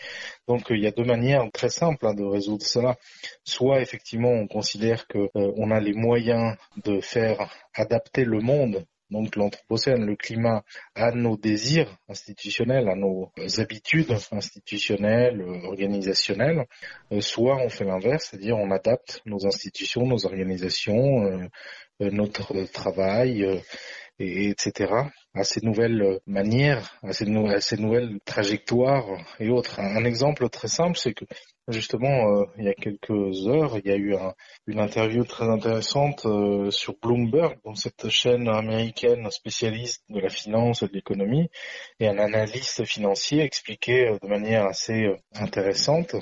Donc 0.48 0.67
il 0.72 0.79
y 0.79 0.88
a 0.88 0.91
deux 0.91 1.03
manières 1.03 1.48
très 1.53 1.70
simples 1.70 2.08
hein, 2.08 2.15
de 2.15 2.24
résoudre 2.24 2.65
cela. 2.65 2.96
Soit 3.43 3.81
effectivement 3.81 4.31
on 4.31 4.48
considère 4.48 5.05
que 5.05 5.29
on 5.36 5.70
a 5.70 5.79
les 5.79 5.93
moyens 5.93 6.55
de 6.84 7.01
faire 7.01 7.53
adapter 7.75 8.25
le 8.25 8.39
monde 8.39 8.84
donc 9.11 9.35
l'Anthropocène, 9.35 10.05
le 10.05 10.15
climat, 10.15 10.63
à 10.95 11.11
nos 11.11 11.37
désirs 11.37 11.97
institutionnels, 12.07 12.87
à 12.89 12.95
nos 12.95 13.31
habitudes 13.57 14.11
institutionnelles, 14.31 15.41
organisationnelles, 15.65 16.65
euh, 17.11 17.21
soit 17.21 17.57
on 17.57 17.69
fait 17.69 17.85
l'inverse, 17.85 18.29
c'est-à-dire 18.29 18.57
on 18.57 18.71
adapte 18.71 19.21
nos 19.25 19.45
institutions, 19.45 20.05
nos 20.05 20.25
organisations, 20.25 21.25
euh, 21.25 21.47
euh, 22.01 22.09
notre 22.09 22.63
travail, 22.71 23.45
et, 24.21 24.49
etc., 24.49 24.93
à 25.33 25.43
ces 25.43 25.61
nouvelles 25.61 26.19
manières, 26.27 26.97
à 27.03 27.13
ces, 27.13 27.25
nouvelles 27.25 28.19
trajectoires 28.25 29.05
et 29.39 29.49
autres. 29.49 29.79
Un, 29.79 30.03
exemple 30.03 30.49
très 30.49 30.67
simple, 30.67 30.97
c'est 30.97 31.13
que 31.13 31.23
justement, 31.69 32.41
euh, 32.41 32.45
il 32.57 32.65
y 32.65 32.69
a 32.69 32.73
quelques 32.73 33.47
heures, 33.47 33.77
il 33.77 33.89
y 33.89 33.93
a 33.93 33.95
eu 33.95 34.13
un, 34.15 34.33
une 34.67 34.79
interview 34.79 35.23
très 35.23 35.45
intéressante 35.45 36.25
euh, 36.25 36.69
sur 36.69 36.95
Bloomberg, 37.01 37.57
dans 37.63 37.75
cette 37.75 38.09
chaîne 38.09 38.49
américaine 38.49 39.29
spécialiste 39.31 40.03
de 40.09 40.19
la 40.19 40.29
finance 40.29 40.83
et 40.83 40.87
de 40.87 40.93
l'économie, 40.93 41.49
et 42.01 42.09
un 42.09 42.17
analyste 42.17 42.83
financier 42.83 43.41
expliquait 43.41 44.09
euh, 44.09 44.17
de 44.21 44.27
manière 44.27 44.65
assez 44.65 45.07
intéressante 45.33 46.15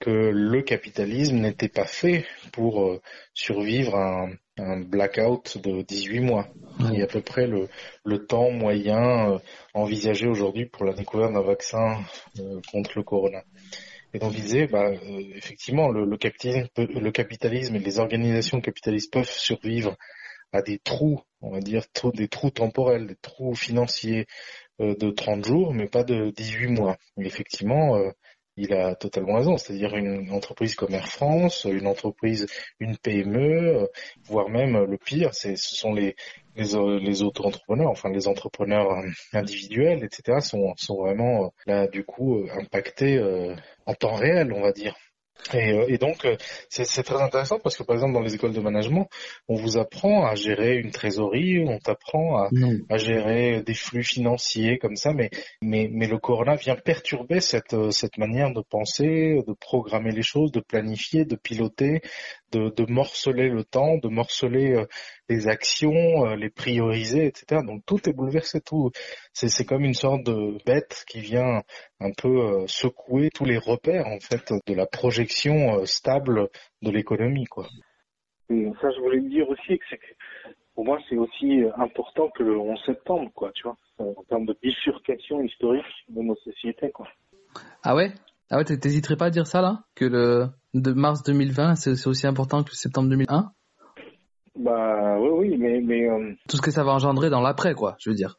que 0.00 0.10
le 0.10 0.62
capitalisme 0.62 1.36
n'était 1.36 1.68
pas 1.68 1.86
fait 1.86 2.26
pour 2.52 2.98
survivre 3.34 3.94
à 3.94 4.24
un, 4.24 4.30
un 4.58 4.80
blackout 4.80 5.58
de 5.58 5.82
18 5.82 6.20
mois, 6.20 6.48
qui 6.78 6.96
est 6.96 7.02
à 7.02 7.06
peu 7.06 7.20
près 7.20 7.46
le, 7.46 7.68
le 8.04 8.26
temps 8.26 8.50
moyen 8.50 9.32
euh, 9.32 9.38
envisagé 9.74 10.26
aujourd'hui 10.26 10.66
pour 10.66 10.84
la 10.84 10.92
découverte 10.92 11.32
d'un 11.32 11.42
vaccin 11.42 11.98
euh, 12.38 12.60
contre 12.70 12.92
le 12.96 13.02
corona. 13.02 13.42
Et 14.14 14.18
donc 14.18 14.32
il 14.34 14.42
disait, 14.42 14.66
bah, 14.66 14.90
euh, 14.90 15.22
effectivement, 15.34 15.88
le, 15.90 16.04
le, 16.04 16.16
capitalisme, 16.16 16.68
le 16.76 17.10
capitalisme 17.10 17.76
et 17.76 17.80
les 17.80 17.98
organisations 17.98 18.60
capitalistes 18.60 19.12
peuvent 19.12 19.30
survivre 19.30 19.96
à 20.52 20.62
des 20.62 20.78
trous, 20.78 21.20
on 21.42 21.52
va 21.52 21.60
dire, 21.60 21.84
des 22.14 22.28
trous 22.28 22.50
temporels, 22.50 23.06
des 23.06 23.16
trous 23.16 23.54
financiers 23.54 24.26
de 24.78 25.10
30 25.10 25.44
jours, 25.44 25.74
mais 25.74 25.88
pas 25.88 26.04
de 26.04 26.30
18 26.30 26.68
mois. 26.68 26.96
Et 27.20 27.26
effectivement, 27.26 28.00
il 28.58 28.72
a 28.74 28.94
totalement 28.94 29.36
raison. 29.36 29.56
C'est-à-dire 29.56 29.96
une 29.96 30.30
entreprise 30.32 30.74
comme 30.74 30.94
Air 30.94 31.08
France, 31.08 31.66
une 31.70 31.86
entreprise, 31.86 32.46
une 32.80 32.96
PME, 32.96 33.88
voire 34.24 34.48
même 34.48 34.84
le 34.84 34.98
pire, 34.98 35.34
ce 35.34 35.54
sont 35.56 35.94
les 35.94 36.16
les, 36.56 36.98
les 37.00 37.22
auto-entrepreneurs, 37.22 37.90
enfin 37.90 38.10
les 38.10 38.26
entrepreneurs 38.26 38.88
individuels, 39.32 40.02
etc., 40.02 40.40
sont, 40.40 40.74
sont 40.76 40.96
vraiment 40.96 41.52
là 41.66 41.86
du 41.86 42.04
coup 42.04 42.44
impactés 42.52 43.22
en 43.86 43.94
temps 43.94 44.14
réel, 44.16 44.52
on 44.52 44.60
va 44.60 44.72
dire. 44.72 44.96
Et, 45.54 45.72
euh, 45.72 45.84
et, 45.88 45.98
donc, 45.98 46.24
euh, 46.24 46.36
c'est 46.68 47.02
très 47.02 47.20
intéressant 47.22 47.58
parce 47.58 47.76
que, 47.76 47.82
par 47.82 47.94
exemple, 47.94 48.12
dans 48.12 48.20
les 48.20 48.34
écoles 48.34 48.52
de 48.52 48.60
management, 48.60 49.08
on 49.48 49.54
vous 49.54 49.78
apprend 49.78 50.26
à 50.26 50.34
gérer 50.34 50.76
une 50.76 50.90
trésorerie, 50.90 51.64
on 51.66 51.78
t'apprend 51.78 52.36
à, 52.36 52.50
à, 52.90 52.98
gérer 52.98 53.62
des 53.62 53.74
flux 53.74 54.02
financiers 54.02 54.78
comme 54.78 54.96
ça, 54.96 55.12
mais, 55.12 55.30
mais, 55.62 55.88
mais 55.92 56.06
le 56.06 56.18
corona 56.18 56.54
vient 56.54 56.76
perturber 56.76 57.40
cette, 57.40 57.74
euh, 57.74 57.90
cette 57.90 58.18
manière 58.18 58.52
de 58.52 58.60
penser, 58.60 59.42
de 59.46 59.52
programmer 59.54 60.12
les 60.12 60.22
choses, 60.22 60.52
de 60.52 60.60
planifier, 60.60 61.24
de 61.24 61.36
piloter, 61.36 62.02
de, 62.52 62.70
de 62.70 62.90
morceler 62.90 63.48
le 63.48 63.64
temps, 63.64 63.98
de 63.98 64.08
morceler 64.08 64.84
les 65.28 65.48
actions, 65.48 66.34
les 66.34 66.50
prioriser, 66.50 67.26
etc. 67.26 67.62
Donc 67.66 67.84
tout 67.86 68.08
est 68.08 68.12
bouleversé, 68.12 68.60
tout. 68.60 68.90
C'est 69.32 69.64
comme 69.64 69.84
une 69.84 69.94
sorte 69.94 70.24
de 70.24 70.58
bête 70.64 71.04
qui 71.06 71.20
vient 71.20 71.62
un 72.00 72.10
peu 72.16 72.66
secouer 72.66 73.30
tous 73.30 73.44
les 73.44 73.58
repères 73.58 74.06
en 74.06 74.20
fait 74.20 74.52
de 74.66 74.74
la 74.74 74.86
projection 74.86 75.84
stable 75.84 76.48
de 76.82 76.90
l'économie, 76.90 77.46
quoi. 77.46 77.66
Et 78.50 78.70
ça, 78.80 78.90
je 78.90 79.00
voulais 79.00 79.20
dire 79.20 79.48
aussi 79.48 79.78
que 79.78 79.84
c'est 79.90 80.00
pour 80.74 80.84
moi 80.84 80.98
c'est 81.08 81.16
aussi 81.16 81.64
important 81.76 82.28
que 82.30 82.44
le 82.44 82.56
11 82.56 82.78
septembre, 82.86 83.30
quoi, 83.34 83.50
tu 83.52 83.64
vois, 83.64 83.76
en 83.98 84.22
termes 84.28 84.46
de 84.46 84.56
bifurcation 84.62 85.42
historique 85.42 85.84
de 86.08 86.22
nos 86.22 86.36
sociétés, 86.36 86.92
quoi. 86.92 87.08
Ah 87.82 87.96
ouais? 87.96 88.12
Ah 88.50 88.56
ouais, 88.56 88.64
t'hésiterais 88.64 89.16
pas 89.16 89.26
à 89.26 89.30
dire 89.30 89.46
ça 89.46 89.60
là? 89.60 89.80
Que 89.94 90.04
le 90.04 90.46
de 90.74 90.92
mars 90.92 91.22
2020, 91.22 91.74
c'est 91.76 92.06
aussi 92.06 92.26
important 92.26 92.62
que 92.62 92.74
septembre 92.74 93.08
2001 93.10 93.50
Bah 94.56 95.18
oui, 95.18 95.30
oui, 95.32 95.56
mais... 95.58 95.80
mais 95.80 96.08
euh, 96.08 96.32
Tout 96.48 96.56
ce 96.56 96.62
que 96.62 96.70
ça 96.70 96.84
va 96.84 96.92
engendrer 96.92 97.30
dans 97.30 97.40
l'après, 97.40 97.74
quoi, 97.74 97.96
je 97.98 98.10
veux 98.10 98.16
dire. 98.16 98.36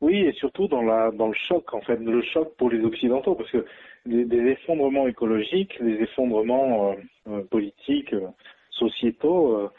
Oui, 0.00 0.18
et 0.18 0.32
surtout 0.32 0.68
dans, 0.68 0.82
la, 0.82 1.10
dans 1.12 1.28
le 1.28 1.34
choc, 1.48 1.72
en 1.72 1.80
fait, 1.80 1.96
le 1.96 2.22
choc 2.22 2.54
pour 2.56 2.70
les 2.70 2.84
Occidentaux, 2.84 3.34
parce 3.34 3.50
que 3.50 3.64
des, 4.06 4.24
des 4.24 4.50
effondrements 4.50 5.06
écologiques, 5.08 5.82
des 5.82 6.02
effondrements 6.02 6.90
euh, 6.90 6.94
euh 7.28 7.44
politiques, 7.44 8.12
euh, 8.12 8.28
sociétaux, 8.70 9.70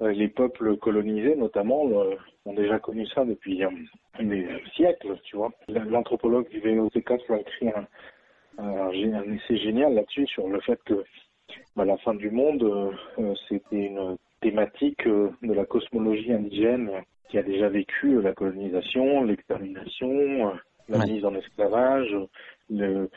les 0.00 0.28
peuples 0.28 0.76
colonisés 0.76 1.34
notamment 1.34 1.84
ont 2.44 2.52
déjà 2.52 2.78
connu 2.78 3.06
ça 3.06 3.24
depuis 3.24 3.62
des 4.20 4.46
siècles, 4.74 5.18
tu 5.24 5.36
vois. 5.36 5.50
L'anthropologue 5.68 6.46
du 6.50 6.60
VOTK 6.60 7.10
a 7.30 7.38
écrit 7.38 7.68
un, 7.70 7.86
un, 8.58 8.88
un 8.88 9.32
essai 9.32 9.56
génial 9.56 9.94
là-dessus 9.94 10.26
sur 10.26 10.48
le 10.48 10.60
fait 10.60 10.78
que 10.84 11.04
bah, 11.76 11.84
la 11.84 11.96
fin 11.98 12.14
du 12.14 12.30
monde, 12.30 12.62
euh, 12.62 12.90
euh, 13.18 13.34
c'était 13.48 13.86
une 13.86 14.16
thématique 14.40 15.06
euh, 15.06 15.30
de 15.42 15.52
la 15.52 15.64
cosmologie 15.64 16.32
indigène 16.32 16.90
qui 17.28 17.38
a 17.38 17.42
déjà 17.42 17.68
vécu 17.68 18.20
la 18.20 18.32
colonisation, 18.32 19.24
l'extermination, 19.24 20.52
la 20.88 21.06
mise 21.06 21.24
en 21.24 21.34
esclavage, 21.34 22.14
le, 22.70 23.08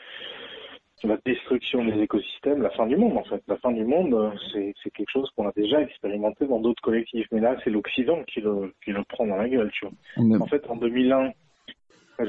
la 1.04 1.18
destruction 1.24 1.84
des 1.84 2.00
écosystèmes, 2.00 2.62
la 2.62 2.70
fin 2.70 2.86
du 2.86 2.96
monde 2.96 3.18
en 3.18 3.24
fait. 3.24 3.42
La 3.46 3.58
fin 3.58 3.70
du 3.70 3.84
monde, 3.84 4.32
c'est 4.52 4.90
quelque 4.94 5.10
chose 5.10 5.30
qu'on 5.36 5.46
a 5.46 5.52
déjà 5.54 5.82
expérimenté 5.82 6.46
dans 6.46 6.58
d'autres 6.58 6.82
collectifs. 6.82 7.26
Mais 7.30 7.40
là, 7.40 7.56
c'est 7.62 7.70
l'Occident 7.70 8.24
qui 8.24 8.40
le, 8.40 8.74
qui 8.82 8.92
le 8.92 9.04
prend 9.04 9.26
dans 9.26 9.36
la 9.36 9.48
gueule. 9.48 9.70
Tu 9.72 9.86
vois. 9.86 10.40
En 10.40 10.46
fait, 10.46 10.66
en 10.68 10.76
2001, 10.76 11.32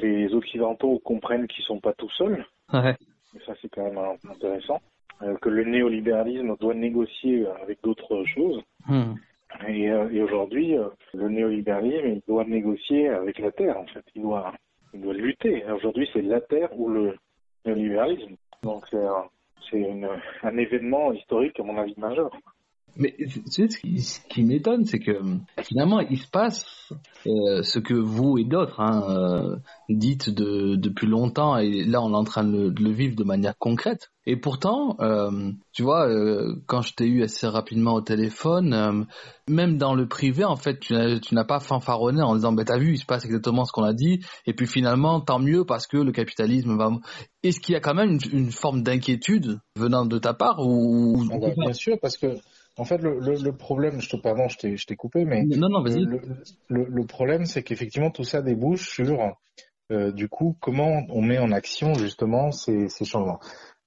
les 0.02 0.34
Occidentaux 0.34 1.00
comprennent 1.00 1.48
qu'ils 1.48 1.64
sont 1.64 1.80
pas 1.80 1.94
tout 1.94 2.12
seuls. 2.12 2.46
Ouais. 2.74 2.96
Et 3.36 3.40
ça, 3.46 3.54
c'est 3.62 3.70
quand 3.70 3.84
même 3.84 3.98
intéressant. 4.30 4.82
Euh, 5.22 5.36
que 5.42 5.50
le 5.50 5.66
néolibéralisme 5.66 6.56
doit 6.60 6.74
négocier 6.74 7.46
avec 7.62 7.82
d'autres 7.84 8.24
choses. 8.24 8.62
Hmm. 8.88 9.16
Et, 9.68 9.90
euh, 9.90 10.10
et 10.12 10.22
aujourd'hui, 10.22 10.78
euh, 10.78 10.88
le 11.14 11.28
néolibéralisme, 11.28 12.08
il 12.08 12.22
doit 12.26 12.46
négocier 12.46 13.10
avec 13.10 13.40
la 13.40 13.52
Terre, 13.52 13.78
en 13.78 13.86
fait. 13.88 14.06
Il 14.16 14.22
doit, 14.22 14.54
il 14.94 15.02
doit 15.02 15.14
lutter. 15.14 15.66
Aujourd'hui, 15.72 16.10
c'est 16.14 16.22
la 16.22 16.40
Terre 16.40 16.70
ou 16.80 16.88
le 16.88 17.18
néolibéralisme. 17.66 18.36
Donc, 18.64 18.86
c'est 18.90 20.02
un 20.44 20.58
événement 20.58 21.12
historique, 21.12 21.60
à 21.60 21.64
mon 21.64 21.78
avis, 21.78 21.96
majeur. 21.98 22.32
Mais 22.98 23.16
tu 23.18 23.42
sais, 23.46 23.70
ce 23.70 23.78
qui, 23.80 24.06
qui 24.30 24.44
m'étonne, 24.44 24.86
c'est 24.86 25.00
que 25.00 25.20
finalement, 25.62 26.00
il 26.00 26.18
se 26.18 26.28
passe 26.28 26.66
euh, 27.26 27.64
ce 27.64 27.80
que 27.80 27.94
vous 27.94 28.38
et 28.38 28.44
d'autres 28.44 28.80
hein, 28.80 29.04
euh, 29.10 29.56
dites 29.90 30.30
de, 30.30 30.76
depuis 30.76 31.08
longtemps, 31.08 31.58
et 31.58 31.86
là, 31.86 32.02
on 32.02 32.12
est 32.12 32.18
en 32.18 32.24
train 32.24 32.44
de 32.44 32.52
le, 32.52 32.72
de 32.72 32.84
le 32.84 32.92
vivre 32.92 33.16
de 33.16 33.24
manière 33.24 33.58
concrète. 33.58 34.12
Et 34.26 34.36
pourtant, 34.36 34.96
euh, 35.00 35.52
tu 35.72 35.82
vois, 35.82 36.08
euh, 36.08 36.56
quand 36.68 36.82
je 36.82 36.94
t'ai 36.94 37.06
eu 37.06 37.24
assez 37.24 37.48
rapidement 37.48 37.94
au 37.94 38.02
téléphone, 38.02 38.74
euh, 38.74 39.04
même 39.48 39.78
dans 39.78 39.96
le 39.96 40.08
privé, 40.08 40.44
en 40.44 40.56
fait, 40.56 40.80
tu 40.80 40.94
n'as 40.94 41.46
pas 41.46 41.60
fanfaronné 41.60 42.22
en 42.22 42.36
disant, 42.36 42.52
bah, 42.52 42.64
t'as 42.64 42.78
vu, 42.78 42.94
il 42.94 42.98
se 43.00 43.06
passe 43.06 43.26
exactement 43.26 43.66
ce 43.66 43.72
qu'on 43.72 43.84
a 43.84 43.94
dit, 43.94 44.20
et 44.46 44.54
puis 44.54 44.68
finalement, 44.68 45.20
tant 45.20 45.40
mieux 45.40 45.66
parce 45.66 45.88
que 45.88 45.98
le 45.98 46.12
capitalisme 46.12 46.78
va... 46.78 46.92
Est-ce 47.42 47.60
qu'il 47.60 47.74
y 47.74 47.76
a 47.76 47.80
quand 47.80 47.96
même 47.96 48.12
une, 48.12 48.20
une 48.40 48.52
forme 48.52 48.84
d'inquiétude 48.84 49.60
venant 49.76 50.06
de 50.06 50.20
ta 50.20 50.34
part 50.34 50.60
ou... 50.60 51.24
Ah 51.32 51.38
bah, 51.40 51.48
bien 51.58 51.74
sûr, 51.74 51.98
parce 52.00 52.18
que 52.18 52.36
en 52.80 52.86
fait, 52.86 52.98
le, 53.00 53.20
le, 53.20 53.36
le, 53.36 53.52
problème, 53.52 54.02
je 54.02 54.10
te 54.10 54.18
pardon, 54.18 54.48
je 54.48 54.58
t'ai, 54.58 54.78
je 54.78 54.86
t'ai 54.88 54.96
coupé, 54.96 55.26
mais 55.26 55.44
non, 55.44 55.70
non, 55.70 55.84
vas-y. 55.84 56.06
Le, 56.06 56.86
le, 56.86 57.06
problème, 57.06 57.46
c'est 57.46 57.62
qu'effectivement 57.62 58.10
tout 58.10 58.24
ça 58.24 58.42
débouche 58.42 58.90
sur, 58.90 59.36
euh, 59.92 60.12
du 60.12 60.30
coup, 60.30 60.56
comment 60.60 61.04
on 61.10 61.22
met 61.22 61.40
en 61.40 61.52
action 61.52 61.94
justement 61.94 62.52
ces, 62.52 62.88
ces 62.90 63.06
changements. 63.06 63.40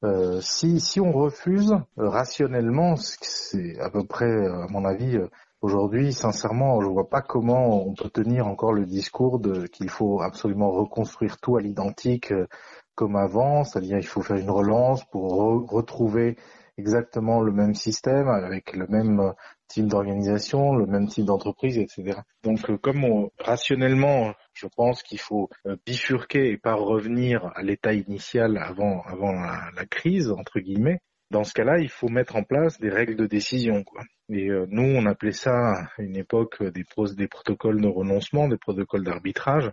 Euh, 0.05 0.41
si, 0.41 0.81
si 0.81 1.01
on 1.01 1.13
refuse 1.13 1.73
euh, 1.73 2.09
rationnellement, 2.09 2.97
c'est 2.97 3.79
à 3.79 3.89
peu 3.89 4.05
près, 4.05 4.47
à 4.47 4.67
mon 4.69 4.85
avis, 4.85 5.17
euh, 5.17 5.29
aujourd'hui, 5.61 6.13
sincèrement, 6.13 6.81
je 6.81 6.89
vois 6.89 7.09
pas 7.09 7.23
comment 7.23 7.87
on 7.87 7.95
peut 7.95 8.11
tenir 8.11 8.49
encore 8.49 8.73
le 8.73 8.85
discours 8.85 9.39
de 9.39 9.67
qu'il 9.69 9.89
faut 9.89 10.21
absolument 10.21 10.71
reconstruire 10.71 11.39
tout 11.39 11.57
à 11.57 11.61
l'identique 11.63 12.33
euh, 12.33 12.47
comme 12.95 13.17
avant, 13.17 13.65
c'est-à-dire 13.65 13.99
il 13.99 14.07
faut 14.07 14.23
faire 14.23 14.37
une 14.37 14.51
relance 14.51 15.05
pour 15.05 15.33
re 15.33 15.73
retrouver 15.73 16.37
exactement 16.79 17.41
le 17.43 17.53
même 17.53 17.75
système, 17.75 18.29
avec 18.29 18.75
le 18.75 18.87
même 18.87 19.21
euh, 19.21 19.33
type 19.69 19.87
d'organisation, 19.87 20.75
le 20.75 20.87
même 20.87 21.09
type 21.09 21.25
d'entreprise, 21.25 21.79
etc. 21.79 22.21
Donc, 22.43 22.69
euh, 22.69 22.77
comme 22.77 23.05
on, 23.05 23.31
rationnellement, 23.39 24.35
je 24.53 24.67
pense 24.77 25.03
qu'il 25.03 25.19
faut 25.21 25.49
euh, 25.67 25.77
bifurquer 25.87 26.51
et 26.51 26.59
pas 26.59 26.75
revenir 26.75 27.51
à 27.55 27.63
l'état 27.63 27.95
initial 27.95 28.59
avant, 28.59 29.03
avant 29.03 29.33
la, 29.33 29.87
crise, 29.91 30.31
entre 30.31 30.61
guillemets, 30.61 31.01
dans 31.31 31.45
ce 31.45 31.55
cas-là, 31.55 31.79
il 31.79 31.89
faut 31.89 32.09
mettre 32.09 32.37
en 32.37 32.43
place 32.43 32.79
des 32.79 32.91
règles 32.91 33.17
de 33.17 33.27
décision. 33.27 33.83
Quoi. 33.85 34.03
Et 34.29 34.51
euh, 34.51 34.67
nous, 34.69 34.83
on 34.83 35.07
appelait 35.07 35.33
ça 35.33 35.73
à 35.73 35.89
une 35.99 36.17
époque 36.17 36.63
des, 36.63 36.85
des 37.17 37.29
protocoles 37.29 37.81
de 37.81 37.89
renoncement, 37.89 38.49
des 38.49 38.59
protocoles 38.59 39.05
d'arbitrage. 39.05 39.73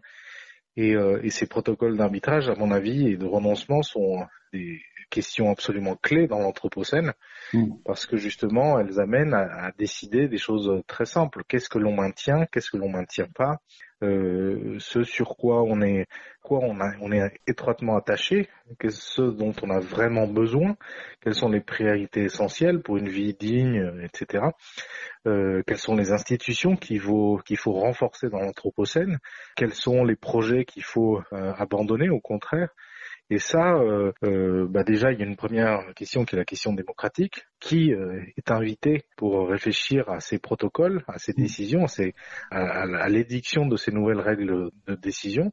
Et, 0.77 0.95
euh, 0.95 1.19
et, 1.23 1.29
ces 1.29 1.47
protocoles 1.47 1.97
d'arbitrage, 1.97 2.47
à 2.47 2.55
mon 2.55 2.71
avis, 2.71 3.09
et 3.09 3.17
de 3.17 3.25
renoncement 3.25 3.81
sont 3.81 4.25
des 4.53 4.79
questions 5.09 5.51
absolument 5.51 5.95
clés 5.95 6.27
dans 6.27 6.39
l'Anthropocène, 6.39 7.13
mmh. 7.53 7.65
parce 7.85 8.05
que 8.05 8.17
justement, 8.17 8.79
elles 8.79 8.99
amènent 8.99 9.33
à, 9.33 9.65
à, 9.65 9.71
décider 9.71 10.27
des 10.27 10.37
choses 10.37 10.81
très 10.87 11.05
simples. 11.05 11.43
Qu'est-ce 11.47 11.69
que 11.69 11.79
l'on 11.79 11.93
maintient, 11.93 12.45
qu'est-ce 12.51 12.69
que 12.71 12.77
l'on 12.77 12.89
maintient 12.89 13.29
pas, 13.35 13.59
euh, 14.01 14.77
ce 14.79 15.03
sur 15.03 15.35
quoi 15.35 15.61
on 15.63 15.81
est, 15.81 16.05
quoi 16.41 16.59
on, 16.61 16.79
a, 16.79 16.93
on 17.01 17.11
est 17.11 17.37
étroitement 17.47 17.97
attaché, 17.97 18.47
ce 18.89 19.21
dont 19.21 19.53
on 19.61 19.69
a 19.69 19.79
vraiment 19.79 20.25
besoin, 20.25 20.77
quelles 21.21 21.35
sont 21.35 21.49
les 21.49 21.59
priorités 21.59 22.23
essentielles 22.23 22.81
pour 22.81 22.95
une 22.95 23.09
vie 23.09 23.33
digne, 23.33 23.91
etc. 24.01 24.45
Euh, 25.27 25.63
quelles 25.67 25.77
sont 25.77 25.97
les 25.97 26.13
institutions 26.13 26.77
qu'il 26.77 27.01
faut, 27.01 27.41
qu'il 27.45 27.57
faut 27.57 27.73
renforcer 27.73 28.29
dans 28.29 28.39
l'Anthropocène, 28.39 29.19
quels 29.57 29.73
sont 29.73 30.05
les 30.05 30.15
projets 30.15 30.63
qu'il 30.63 30.83
faut 30.83 31.21
euh, 31.33 31.51
abandonner 31.57 32.09
au 32.09 32.21
contraire. 32.21 32.69
Et 33.31 33.37
ça, 33.37 33.75
euh, 33.75 34.11
euh, 34.23 34.67
bah 34.67 34.83
déjà, 34.83 35.11
il 35.11 35.19
y 35.19 35.23
a 35.23 35.25
une 35.25 35.35
première 35.35 35.93
question 35.93 36.25
qui 36.25 36.35
est 36.35 36.37
la 36.39 36.45
question 36.45 36.73
démocratique. 36.73 37.45
Qui 37.59 37.93
euh, 37.93 38.23
est 38.37 38.51
invité 38.51 39.03
pour 39.17 39.49
réfléchir 39.49 40.09
à 40.09 40.19
ces 40.19 40.39
protocoles, 40.39 41.03
à 41.07 41.19
ces 41.19 41.33
décisions, 41.33 41.87
c'est 41.87 42.13
à, 42.51 42.61
à, 42.61 43.03
à 43.03 43.09
l'édiction 43.09 43.65
de 43.67 43.75
ces 43.75 43.91
nouvelles 43.91 44.21
règles 44.21 44.71
de 44.87 44.95
décision 44.95 45.51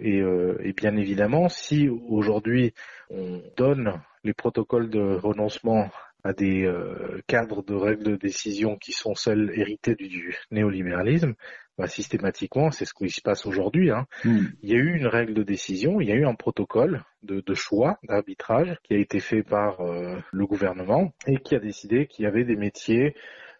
et, 0.00 0.20
euh, 0.20 0.56
et 0.62 0.72
bien 0.72 0.96
évidemment, 0.96 1.48
si 1.48 1.88
aujourd'hui 1.88 2.72
on 3.10 3.42
donne 3.56 4.00
les 4.24 4.32
protocoles 4.34 4.90
de 4.90 5.16
renoncement 5.16 5.88
à 6.24 6.32
des 6.32 6.64
euh, 6.64 7.20
cadres 7.26 7.62
de 7.62 7.74
règles 7.74 8.04
de 8.04 8.16
décision 8.16 8.76
qui 8.76 8.92
sont 8.92 9.14
celles 9.14 9.52
héritées 9.54 9.94
du, 9.94 10.08
du 10.08 10.36
néolibéralisme, 10.50 11.34
bah, 11.76 11.86
systématiquement, 11.86 12.70
c'est 12.70 12.84
ce 12.84 12.94
qui 12.94 13.08
se 13.10 13.20
passe 13.20 13.46
aujourd'hui. 13.46 13.90
Hein. 13.90 14.06
Mm. 14.24 14.46
Il 14.62 14.70
y 14.70 14.74
a 14.74 14.78
eu 14.78 14.96
une 14.96 15.06
règle 15.06 15.34
de 15.34 15.44
décision, 15.44 16.00
il 16.00 16.08
y 16.08 16.12
a 16.12 16.16
eu 16.16 16.26
un 16.26 16.34
protocole 16.34 17.04
de, 17.22 17.40
de 17.40 17.54
choix, 17.54 17.98
d'arbitrage 18.02 18.76
qui 18.82 18.94
a 18.94 18.98
été 18.98 19.20
fait 19.20 19.44
par 19.44 19.80
euh, 19.80 20.16
le 20.32 20.46
gouvernement 20.46 21.12
et 21.26 21.36
qui 21.38 21.54
a 21.54 21.60
décidé 21.60 22.06
qu'il 22.06 22.24
y 22.24 22.28
avait 22.28 22.44
des 22.44 22.56
métiers 22.56 23.14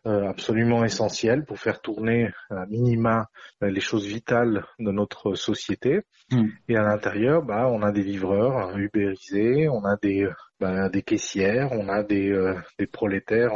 absolument 0.05 0.87
essentiels 0.87 1.45
pour 1.45 1.59
faire 1.59 1.83
tourner 1.83 2.31
à 2.49 2.65
minima 2.65 3.29
les 3.61 3.81
choses 3.81 4.07
vitales 4.07 4.65
de 4.79 4.91
notre 4.91 5.35
société. 5.35 6.01
Hmm. 6.31 6.47
Et 6.67 6.77
à 6.77 6.83
l'intérieur, 6.83 7.43
bah, 7.43 7.69
on 7.69 7.83
a 7.83 7.93
des 7.93 8.05
livreurs 8.05 8.75
ubérisés, 8.79 9.69
on 9.69 9.85
a 9.85 9.97
des 10.01 10.27
bah, 10.61 10.89
des 10.89 11.03
caissières, 11.03 11.73
on 11.73 11.89
a 11.89 12.03
des, 12.03 12.55
des 12.79 12.87
prolétaires 12.87 13.53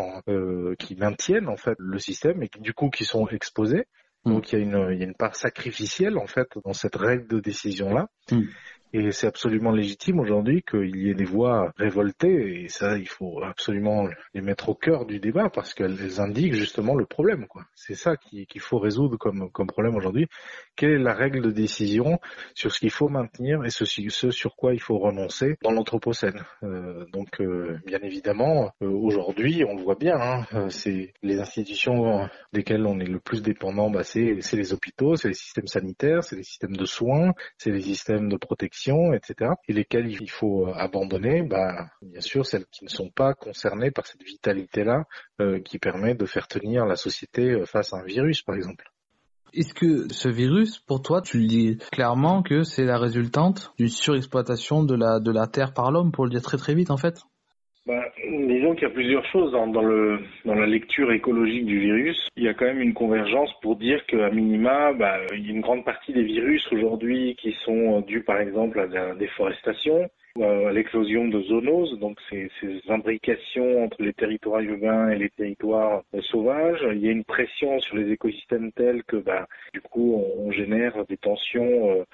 qui 0.79 0.97
maintiennent 0.97 1.49
en 1.49 1.57
fait 1.57 1.77
le 1.79 1.99
système 1.99 2.43
et 2.43 2.49
qui 2.49 2.61
du 2.61 2.73
coup 2.73 2.91
qui 2.91 3.05
sont 3.05 3.27
exposés. 3.29 3.87
Hmm. 4.25 4.35
Donc 4.35 4.53
il 4.53 4.59
y, 4.59 4.63
a 4.63 4.65
une, 4.65 4.89
il 4.93 4.99
y 4.99 5.03
a 5.03 5.07
une 5.07 5.15
part 5.15 5.35
sacrificielle 5.35 6.17
en 6.17 6.27
fait 6.27 6.49
dans 6.65 6.73
cette 6.73 6.97
règle 6.97 7.27
de 7.27 7.41
décision 7.41 7.93
là. 7.93 8.09
Hmm. 8.31 8.43
Et 8.95 9.11
c'est 9.11 9.27
absolument 9.27 9.73
légitime 9.73 10.21
aujourd'hui 10.21 10.63
qu'il 10.63 10.97
y 10.97 11.09
ait 11.09 11.15
des 11.15 11.25
voix 11.25 11.73
révoltées, 11.77 12.65
et 12.65 12.69
ça, 12.69 12.99
il 12.99 13.09
faut 13.09 13.43
absolument 13.43 14.07
les 14.35 14.43
mettre 14.43 14.69
au 14.69 14.75
cœur 14.75 15.07
du 15.07 15.19
débat 15.19 15.49
parce 15.49 15.73
qu'elles 15.73 16.21
indiquent 16.21 16.55
justement 16.55 16.95
le 16.95 17.07
problème. 17.07 17.47
quoi. 17.47 17.65
C'est 17.75 17.95
ça 17.95 18.17
qu'il 18.17 18.61
faut 18.61 18.79
résoudre 18.79 19.17
comme, 19.17 19.51
comme 19.51 19.67
problème 19.67 19.97
aujourd'hui. 19.97 20.27
Quelle 20.77 20.91
est 20.91 20.99
la 20.99 21.15
règle 21.15 21.41
de 21.41 21.51
décision 21.51 22.19
sur 22.55 22.71
ce 22.73 22.81
qu'il 22.81 22.91
faut 22.91 23.09
maintenir 23.09 23.65
et 23.65 23.71
ce, 23.71 23.85
sur 24.31 24.57
quoi 24.57 24.75
il 24.75 24.81
faut 24.81 24.99
renoncer 24.99 25.57
dans 25.63 25.71
l'anthropocène? 25.71 26.45
Euh, 26.63 27.07
Donc, 27.13 27.41
euh, 27.41 27.79
bien 27.87 28.01
évidemment, 28.03 28.73
euh, 28.83 28.89
aujourd'hui, 28.89 29.65
on 29.65 29.77
le 29.77 29.83
voit 29.83 29.97
bien, 29.97 30.17
hein, 30.21 30.69
c'est 30.69 31.15
les 31.23 31.41
institutions 31.41 32.29
desquelles 32.53 32.87
on 32.87 33.01
est 33.01 33.09
le 33.09 33.21
plus 33.21 33.43
dépendant, 33.43 33.91
bah, 33.91 34.03
c'est 34.05 34.37
les 34.53 34.73
hôpitaux, 34.75 35.17
c'est 35.17 35.29
les 35.29 35.35
systèmes 35.35 35.67
sanitaires, 35.67 36.23
c'est 36.25 36.37
les 36.37 36.43
systèmes 36.43 36.77
de 36.77 36.85
soins, 36.85 37.33
c'est 37.57 37.71
les 37.71 37.81
systèmes 37.81 38.29
de 38.29 38.37
protection 38.37 38.82
etc. 39.15 39.53
Et 39.69 39.73
lesquelles 39.73 40.11
il 40.11 40.31
faut 40.31 40.67
euh, 40.67 40.73
abandonner, 40.75 41.43
bah, 41.43 41.91
bien 42.03 42.21
sûr 42.21 42.47
celles 42.47 42.67
qui 42.67 42.85
ne 42.85 42.91
sont 42.91 43.11
pas 43.11 43.35
concernées 43.35 43.91
par 43.91 44.07
cette 44.07 44.23
vitalité-là 44.23 45.05
euh, 45.41 45.61
qui 45.61 45.79
permet 45.79 46.15
de 46.15 46.27
faire 46.27 46.49
tenir 46.49 46.87
la 46.87 46.97
société 46.97 47.53
euh, 47.53 47.67
face 47.67 47.93
à 47.93 47.99
un 47.99 48.05
virus, 48.05 48.43
par 48.43 48.57
exemple. 48.57 48.91
Est-ce 49.55 49.75
que 49.75 50.11
ce 50.11 50.29
virus, 50.29 50.79
pour 50.79 51.03
toi, 51.03 51.21
tu 51.21 51.39
le 51.39 51.47
dis 51.47 51.79
clairement 51.91 52.43
que 52.43 52.63
c'est 52.63 52.85
la 52.85 52.99
résultante 52.99 53.73
d'une 53.79 53.89
surexploitation 53.89 54.83
de 54.83 54.95
la, 54.95 55.21
de 55.21 55.31
la 55.31 55.47
Terre 55.47 55.75
par 55.75 55.91
l'homme, 55.91 56.11
pour 56.11 56.25
le 56.25 56.31
dire 56.31 56.43
très 56.43 56.57
très 56.57 56.75
vite 56.75 56.91
en 56.91 56.97
fait? 56.97 57.23
Bah, 57.85 58.05
disons 58.17 58.75
qu'il 58.75 58.83
y 58.83 58.91
a 58.91 58.95
plusieurs 58.95 59.25
choses 59.27 59.51
dans, 59.53 59.67
dans, 59.67 59.83
le, 59.83 60.21
dans 60.45 60.55
la 60.55 60.67
lecture 60.67 61.11
écologique 61.11 61.67
du 61.67 61.81
virus. 61.81 62.29
Il 62.37 62.45
y 62.45 62.49
a 62.49 62.55
quand 62.55 62.67
même 62.67 62.81
une 62.81 62.95
convergence 62.95 63.53
pour 63.61 63.77
dire 63.77 64.05
qu'à 64.07 64.31
minima, 64.31 64.93
bah, 64.93 65.19
il 65.33 65.47
y 65.47 65.49
a 65.49 65.53
une 65.53 65.63
grande 65.63 65.85
partie 65.85 66.13
des 66.13 66.23
virus 66.23 66.65
aujourd'hui 66.73 67.37
qui 67.41 67.53
sont 67.65 68.01
dus 68.03 68.23
par 68.23 68.39
exemple 68.39 68.79
à 68.79 68.87
la 68.87 69.15
déforestation, 69.15 70.09
à 70.41 70.73
l'éclosion 70.73 71.29
de 71.29 71.43
zoonoses, 71.43 71.99
donc 71.99 72.19
ces, 72.31 72.51
ces, 72.61 72.81
imbrications 72.89 73.85
entre 73.85 74.03
les 74.03 74.15
territoires 74.15 74.61
urbains 74.61 75.11
et 75.11 75.19
les 75.19 75.29
territoires 75.31 76.03
euh, 76.15 76.23
sauvages. 76.23 76.87
Il 76.93 77.05
y 77.05 77.09
a 77.09 77.13
une 77.13 77.25
pression 77.25 77.79
sur 77.81 77.97
les 77.97 78.11
écosystèmes 78.11 78.73
tels 78.73 79.03
que, 79.05 79.17
bah, 79.17 79.47
du 79.75 79.81
coup, 79.83 80.15
on, 80.15 80.47
on 80.47 80.53
génère 80.53 81.05
des 81.07 81.19
tensions 81.19 81.91
euh, 81.91 81.95
euh, 82.01 82.05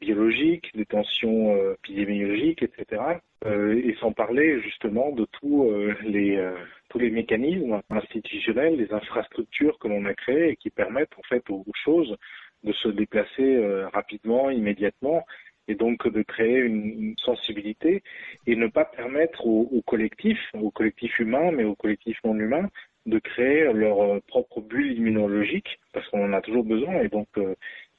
biologiques, 0.00 0.70
des 0.74 0.86
tensions 0.86 1.54
euh, 1.54 1.74
épidémiologiques, 1.74 2.62
etc. 2.62 3.02
Euh, 3.44 3.74
et 3.74 3.96
sans 4.00 4.12
parler 4.12 4.60
justement 4.60 5.10
de 5.12 5.26
tous 5.32 5.70
les 6.04 6.40
tous 6.88 6.98
les 6.98 7.10
mécanismes 7.10 7.80
institutionnels, 7.90 8.76
les 8.76 8.92
infrastructures 8.92 9.78
que 9.78 9.88
l'on 9.88 10.04
a 10.04 10.14
créées 10.14 10.50
et 10.50 10.56
qui 10.56 10.70
permettent 10.70 11.18
en 11.18 11.22
fait 11.28 11.42
aux, 11.50 11.64
choses 11.84 12.16
de 12.64 12.72
se 12.72 12.88
déplacer 12.88 13.60
rapidement, 13.92 14.50
immédiatement, 14.50 15.26
et 15.68 15.74
donc 15.74 16.06
de 16.08 16.22
créer 16.22 16.58
une, 16.58 17.14
sensibilité 17.18 18.02
et 18.46 18.54
ne 18.54 18.68
pas 18.68 18.84
permettre 18.84 19.46
aux, 19.46 19.68
aux 19.72 19.82
collectifs, 19.82 20.40
aux 20.54 20.70
collectifs 20.70 21.18
humains, 21.18 21.50
mais 21.50 21.64
aux 21.64 21.74
collectifs 21.74 22.18
non 22.24 22.38
humains, 22.38 22.70
de 23.04 23.18
créer 23.18 23.72
leur 23.72 24.20
propre 24.22 24.60
bulle 24.60 24.92
immunologique, 24.92 25.78
parce 25.92 26.08
qu'on 26.08 26.24
en 26.24 26.32
a 26.32 26.40
toujours 26.40 26.64
besoin, 26.64 27.00
et 27.00 27.08
donc 27.08 27.28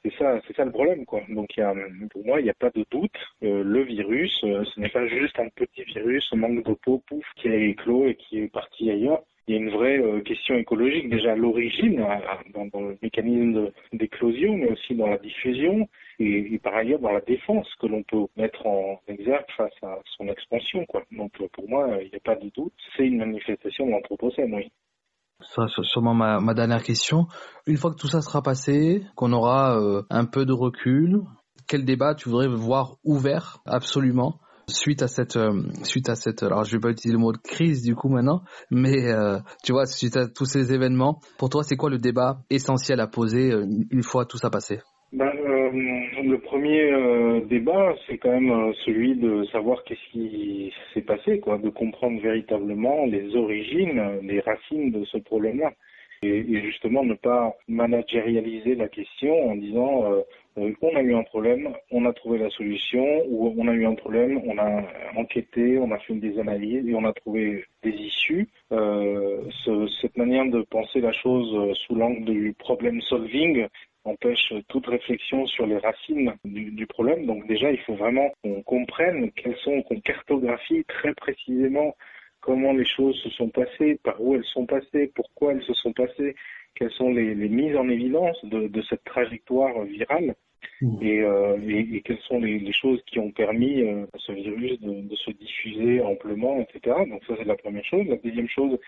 c'est 0.02 0.14
ça, 0.14 0.40
c'est 0.46 0.54
ça 0.54 0.64
le 0.64 0.70
problème, 0.70 1.04
quoi. 1.04 1.22
Donc, 1.28 1.56
y 1.56 1.60
a, 1.60 1.74
pour 2.10 2.24
moi, 2.24 2.40
il 2.40 2.44
n'y 2.44 2.50
a 2.50 2.54
pas 2.54 2.70
de 2.70 2.84
doute. 2.90 3.10
Euh, 3.42 3.64
le 3.64 3.82
virus, 3.82 4.32
euh, 4.44 4.64
ce 4.64 4.80
n'est 4.80 4.88
pas 4.90 5.06
juste 5.08 5.38
un 5.40 5.48
petit 5.48 5.82
virus, 5.82 6.32
manque 6.32 6.64
de 6.64 6.74
peau, 6.74 7.02
pouf, 7.06 7.24
qui 7.36 7.48
a 7.48 7.54
éclos 7.56 8.06
et 8.06 8.14
qui 8.14 8.38
est 8.38 8.48
parti 8.52 8.90
ailleurs. 8.90 9.22
Il 9.48 9.54
y 9.54 9.58
a 9.58 9.60
une 9.60 9.70
vraie 9.70 9.98
euh, 9.98 10.20
question 10.20 10.56
écologique 10.56 11.08
déjà 11.08 11.32
à 11.32 11.36
l'origine, 11.36 12.04
dans, 12.54 12.66
dans, 12.66 12.80
le 12.80 12.98
mécanisme 13.02 13.72
d'éclosion, 13.92 14.56
mais 14.56 14.70
aussi 14.70 14.94
dans 14.94 15.08
la 15.08 15.18
diffusion 15.18 15.88
et, 16.20 16.54
et, 16.54 16.58
par 16.58 16.76
ailleurs 16.76 17.00
dans 17.00 17.12
la 17.12 17.22
défense 17.22 17.66
que 17.80 17.86
l'on 17.86 18.02
peut 18.02 18.26
mettre 18.36 18.66
en 18.66 19.00
exergue 19.08 19.50
face 19.56 19.72
à 19.82 19.98
son 20.16 20.28
expansion, 20.28 20.84
quoi. 20.86 21.02
Donc, 21.10 21.32
pour 21.52 21.68
moi, 21.68 21.98
il 22.02 22.10
n'y 22.10 22.16
a 22.16 22.20
pas 22.20 22.36
de 22.36 22.50
doute. 22.50 22.74
C'est 22.96 23.06
une 23.06 23.18
manifestation 23.18 23.86
de 23.86 23.92
l'anthropocène, 23.92 24.54
oui. 24.54 24.70
Ça, 25.40 25.66
c'est 25.74 25.84
sûrement 25.84 26.14
ma, 26.14 26.54
dernière 26.54 26.82
question. 26.82 27.26
Une 27.66 27.76
fois 27.76 27.92
que 27.92 27.96
tout 27.96 28.08
ça 28.08 28.20
sera 28.20 28.42
passé, 28.42 29.04
qu'on 29.14 29.32
aura 29.32 29.78
euh, 29.78 30.02
un 30.10 30.24
peu 30.24 30.44
de 30.44 30.52
recul, 30.52 31.20
quel 31.68 31.84
débat 31.84 32.14
tu 32.14 32.28
voudrais 32.28 32.48
voir 32.48 32.96
ouvert 33.04 33.58
absolument 33.64 34.40
suite 34.68 35.02
à 35.02 35.08
cette 35.08 35.36
euh, 35.36 35.62
suite 35.82 36.10
à 36.10 36.14
cette 36.14 36.42
alors 36.42 36.62
je 36.64 36.72
vais 36.72 36.80
pas 36.80 36.90
utiliser 36.90 37.14
le 37.14 37.18
mot 37.18 37.32
de 37.32 37.38
crise 37.38 37.82
du 37.82 37.94
coup 37.94 38.10
maintenant 38.10 38.42
mais 38.70 39.10
euh, 39.10 39.38
tu 39.64 39.72
vois 39.72 39.86
suite 39.86 40.14
à 40.18 40.28
tous 40.28 40.44
ces 40.44 40.74
événements 40.74 41.20
pour 41.38 41.48
toi 41.48 41.62
c'est 41.62 41.76
quoi 41.76 41.88
le 41.88 41.96
débat 41.96 42.40
essentiel 42.50 43.00
à 43.00 43.06
poser 43.06 43.50
une 43.90 44.02
fois 44.02 44.26
tout 44.26 44.36
ça 44.36 44.50
passé? 44.50 44.80
Ben, 45.10 45.30
le 46.28 46.38
premier 46.38 46.92
euh, 46.92 47.40
débat, 47.40 47.94
c'est 48.06 48.18
quand 48.18 48.30
même 48.30 48.50
euh, 48.50 48.72
celui 48.84 49.16
de 49.16 49.44
savoir 49.46 49.82
qu'est-ce 49.84 50.12
qui 50.12 50.72
s'est 50.92 51.02
passé, 51.02 51.40
quoi, 51.40 51.58
de 51.58 51.70
comprendre 51.70 52.20
véritablement 52.20 53.06
les 53.06 53.34
origines, 53.34 54.20
les 54.22 54.40
racines 54.40 54.90
de 54.90 55.04
ce 55.06 55.18
problème-là. 55.18 55.72
Et, 56.22 56.60
justement 56.62 57.04
ne 57.04 57.14
pas 57.14 57.54
managérialiser 57.68 58.74
la 58.74 58.88
question 58.88 59.50
en 59.50 59.54
disant 59.54 60.12
euh, 60.56 60.72
on 60.82 60.96
a 60.96 61.00
eu 61.00 61.14
un 61.14 61.22
problème, 61.22 61.72
on 61.92 62.04
a 62.06 62.12
trouvé 62.12 62.38
la 62.38 62.50
solution, 62.50 63.06
ou 63.28 63.54
on 63.56 63.68
a 63.68 63.72
eu 63.72 63.86
un 63.86 63.94
problème, 63.94 64.40
on 64.44 64.58
a 64.58 64.82
enquêté, 65.16 65.78
on 65.78 65.92
a 65.92 65.98
fait 65.98 66.14
des 66.14 66.36
analyses 66.40 66.88
et 66.88 66.94
on 66.96 67.04
a 67.04 67.12
trouvé 67.12 67.64
des 67.84 67.92
issues. 67.92 68.48
Ce, 68.70 69.88
cette 70.02 70.16
manière 70.16 70.46
de 70.46 70.62
penser 70.62 71.00
la 71.00 71.12
chose 71.12 71.76
sous 71.86 71.94
l'angle 71.94 72.24
du 72.24 72.52
problem 72.58 73.00
solving 73.02 73.68
empêche 74.04 74.52
toute 74.68 74.86
réflexion 74.86 75.46
sur 75.46 75.66
les 75.66 75.78
racines 75.78 76.34
du, 76.44 76.70
du, 76.70 76.86
problème. 76.86 77.26
Donc 77.26 77.46
déjà, 77.46 77.70
il 77.70 77.78
faut 77.80 77.94
vraiment 77.94 78.30
qu'on 78.42 78.62
comprenne 78.62 79.30
quelles 79.32 79.56
sont, 79.58 79.82
qu'on 79.82 80.00
cartographie 80.00 80.84
très 80.84 81.14
précisément 81.14 81.94
comment 82.40 82.72
les 82.72 82.86
choses 82.86 83.16
se 83.22 83.30
sont 83.30 83.48
passées, 83.48 83.98
par 84.02 84.20
où 84.20 84.34
elles 84.34 84.44
sont 84.44 84.66
passées, 84.66 85.10
pourquoi 85.14 85.52
elles 85.52 85.62
se 85.64 85.74
sont 85.74 85.92
passées, 85.92 86.34
quelles 86.74 86.90
sont 86.92 87.10
les, 87.10 87.34
les 87.34 87.48
mises 87.48 87.76
en 87.76 87.88
évidence 87.88 88.42
de, 88.44 88.68
de, 88.68 88.82
cette 88.82 89.04
trajectoire 89.04 89.82
virale. 89.84 90.34
Mmh. 90.80 91.02
Et, 91.02 91.20
euh, 91.20 91.58
et, 91.68 91.96
et, 91.96 92.00
quelles 92.02 92.20
sont 92.20 92.40
les, 92.40 92.58
les, 92.58 92.72
choses 92.72 93.02
qui 93.06 93.18
ont 93.18 93.32
permis 93.32 93.82
euh, 93.82 94.04
à 94.14 94.18
ce 94.18 94.32
virus 94.32 94.80
de, 94.80 95.08
de, 95.08 95.16
se 95.16 95.30
diffuser 95.32 96.00
amplement, 96.00 96.60
etc. 96.60 96.96
Donc 97.08 97.24
ça 97.26 97.34
c'est 97.36 97.44
la 97.44 97.56
première 97.56 97.84
chose. 97.84 98.06
La 98.06 98.16
deuxième 98.16 98.48
chose, 98.48 98.78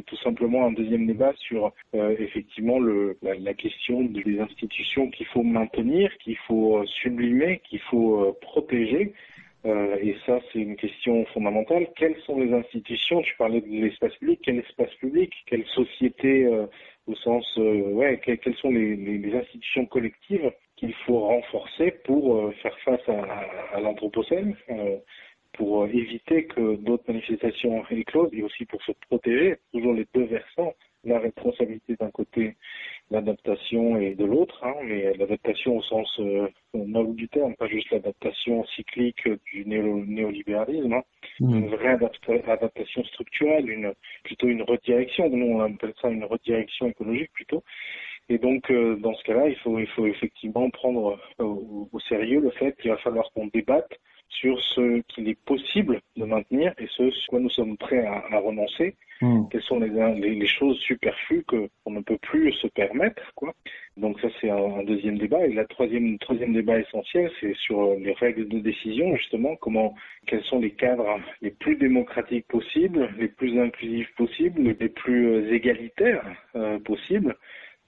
c'est 0.00 0.06
tout 0.06 0.22
simplement 0.22 0.66
un 0.66 0.72
deuxième 0.72 1.06
débat 1.06 1.32
sur 1.36 1.72
euh, 1.94 2.16
effectivement 2.18 2.78
le, 2.78 3.18
la, 3.22 3.34
la, 3.34 3.54
question 3.54 4.02
des 4.02 4.40
institutions 4.40 5.10
qu'il 5.10 5.26
faut 5.26 5.42
maintenir, 5.42 6.10
qu'il 6.18 6.36
faut 6.48 6.78
euh, 6.78 6.86
sublimer, 6.86 7.60
qu'il 7.68 7.80
faut 7.80 8.24
euh, 8.24 8.32
protéger. 8.40 9.12
Et 9.62 10.16
ça, 10.24 10.40
c'est 10.50 10.58
une 10.58 10.76
question 10.76 11.26
fondamentale. 11.34 11.86
Quelles 11.94 12.16
sont 12.24 12.40
les 12.40 12.50
institutions? 12.50 13.20
Tu 13.20 13.36
parlais 13.36 13.60
de 13.60 13.66
l'espace 13.66 14.14
public. 14.14 14.40
Quel 14.42 14.60
espace 14.60 14.94
public? 14.94 15.34
Quelle 15.44 15.66
société 15.66 16.48
au 17.06 17.14
sens 17.16 17.44
ouais 17.58 18.18
que, 18.24 18.32
Quelles 18.36 18.54
sont 18.54 18.70
les, 18.70 19.34
institutions 19.34 19.84
collectives 19.84 20.50
qu'il 20.76 20.94
faut 21.04 21.20
renforcer 21.20 21.90
pour 22.06 22.50
faire 22.62 22.78
face 22.86 23.06
à 23.74 23.80
l'anthropocène? 23.80 24.56
Pour 25.52 25.86
éviter 25.86 26.44
que 26.44 26.76
d'autres 26.76 27.04
manifestations 27.08 27.84
éclosent 27.90 28.32
et 28.32 28.42
aussi 28.42 28.64
pour 28.64 28.82
se 28.82 28.92
protéger, 29.08 29.56
toujours 29.72 29.94
les 29.94 30.06
deux 30.14 30.24
versants, 30.24 30.74
la 31.04 31.18
responsabilité 31.18 31.96
d'un 31.98 32.10
côté, 32.10 32.56
l'adaptation 33.10 33.96
et 33.96 34.14
de 34.14 34.24
l'autre, 34.24 34.62
hein, 34.62 34.74
mais 34.84 35.14
l'adaptation 35.16 35.78
au 35.78 35.82
sens 35.82 36.20
euh, 36.20 36.48
noble 36.74 37.16
du 37.16 37.28
terme, 37.28 37.54
pas 37.56 37.68
juste 37.68 37.90
l'adaptation 37.90 38.64
cyclique 38.76 39.26
du 39.52 39.64
néo 39.64 40.04
néolibéralisme, 40.04 40.92
hein, 40.92 41.02
mmh. 41.40 41.54
une 41.54 41.68
vraie 41.68 41.98
adaptation 42.46 43.02
structurelle, 43.04 43.68
une, 43.68 43.94
plutôt 44.24 44.48
une 44.48 44.62
redirection, 44.62 45.30
nous 45.30 45.46
on 45.46 45.60
appelle 45.60 45.94
ça 46.00 46.10
une 46.10 46.24
redirection 46.24 46.88
écologique 46.88 47.32
plutôt, 47.32 47.64
et 48.30 48.38
donc, 48.38 48.70
euh, 48.70 48.94
dans 48.94 49.12
ce 49.14 49.24
cas-là, 49.24 49.48
il 49.48 49.56
faut, 49.56 49.80
il 49.80 49.88
faut 49.88 50.06
effectivement 50.06 50.70
prendre 50.70 51.18
euh, 51.40 51.44
au, 51.44 51.88
au, 51.90 51.98
sérieux 52.00 52.40
le 52.40 52.50
fait 52.52 52.76
qu'il 52.80 52.92
va 52.92 52.96
falloir 52.98 53.28
qu'on 53.32 53.48
débatte 53.48 53.90
sur 54.30 54.58
ce 54.74 55.00
qu'il 55.08 55.28
est 55.28 55.38
possible 55.44 56.00
de 56.16 56.24
maintenir 56.24 56.72
et 56.78 56.86
ce 56.88 57.10
sur 57.10 57.30
quoi 57.30 57.40
nous 57.40 57.50
sommes 57.50 57.76
prêts 57.76 58.06
à, 58.06 58.24
à 58.30 58.38
renoncer. 58.38 58.94
Hmm. 59.22 59.42
Quelles 59.50 59.62
sont 59.62 59.78
les, 59.80 59.90
les, 60.18 60.34
les 60.34 60.46
choses 60.46 60.78
superflues 60.78 61.44
que 61.46 61.68
on 61.84 61.90
ne 61.90 62.00
peut 62.00 62.16
plus 62.16 62.52
se 62.54 62.68
permettre, 62.68 63.22
quoi. 63.34 63.52
Donc 63.98 64.18
ça 64.20 64.28
c'est 64.40 64.48
un, 64.48 64.56
un 64.56 64.82
deuxième 64.84 65.18
débat. 65.18 65.46
Et 65.46 65.52
la 65.52 65.66
troisième 65.66 66.18
troisième 66.18 66.54
débat 66.54 66.78
essentiel, 66.78 67.30
c'est 67.38 67.54
sur 67.56 67.96
les 67.96 68.14
règles 68.14 68.48
de 68.48 68.60
décision 68.60 69.14
justement. 69.16 69.56
Comment, 69.56 69.94
quels 70.26 70.44
sont 70.44 70.58
les 70.58 70.70
cadres 70.70 71.20
les 71.42 71.50
plus 71.50 71.76
démocratiques 71.76 72.46
possibles, 72.48 73.10
les 73.18 73.28
plus 73.28 73.58
inclusifs 73.60 74.10
possibles, 74.16 74.74
les 74.80 74.88
plus 74.88 75.26
euh, 75.26 75.52
égalitaires 75.52 76.24
euh, 76.56 76.78
possibles. 76.78 77.36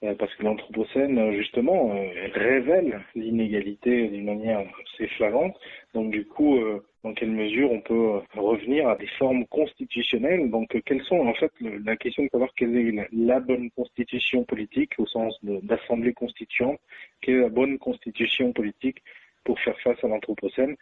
Euh, 0.04 0.14
parce 0.16 0.34
que 0.34 0.42
l'Anthropocène, 0.42 1.16
euh, 1.16 1.32
justement, 1.32 1.94
euh, 1.94 2.08
révèle 2.34 3.00
l'inégalité 3.14 4.08
d'une 4.08 4.24
manière 4.24 4.58
assez 4.58 5.06
flagrante. 5.06 5.56
Donc, 5.94 6.10
du 6.10 6.24
coup, 6.26 6.58
dans 7.04 7.12
quelle 7.12 7.30
mesure 7.30 7.70
on 7.70 7.80
peut 7.80 8.20
revenir 8.34 8.88
à 8.88 8.96
des 8.96 9.06
formes 9.18 9.46
constitutionnelles? 9.46 10.50
Donc, 10.50 10.76
quelles 10.84 11.02
sont, 11.02 11.20
en 11.20 11.34
fait, 11.34 11.52
la 11.60 11.96
question 11.96 12.24
de 12.24 12.28
savoir 12.30 12.50
quelle 12.56 12.76
est 12.76 13.08
la, 13.12 13.40
bonne 13.40 13.70
constitution 13.70 14.44
politique 14.44 14.92
au 14.98 15.06
sens 15.06 15.38
d'assemblée 15.42 16.14
constituante, 16.14 16.80
quelle 17.20 17.36
est 17.36 17.40
la 17.42 17.48
bonne 17.48 17.78
constitution 17.78 18.52
politique 18.52 19.02
pour 19.44 19.60
faire 19.60 19.78
face 19.80 20.02
à 20.02 20.08
l'Anthropocène? 20.08 20.76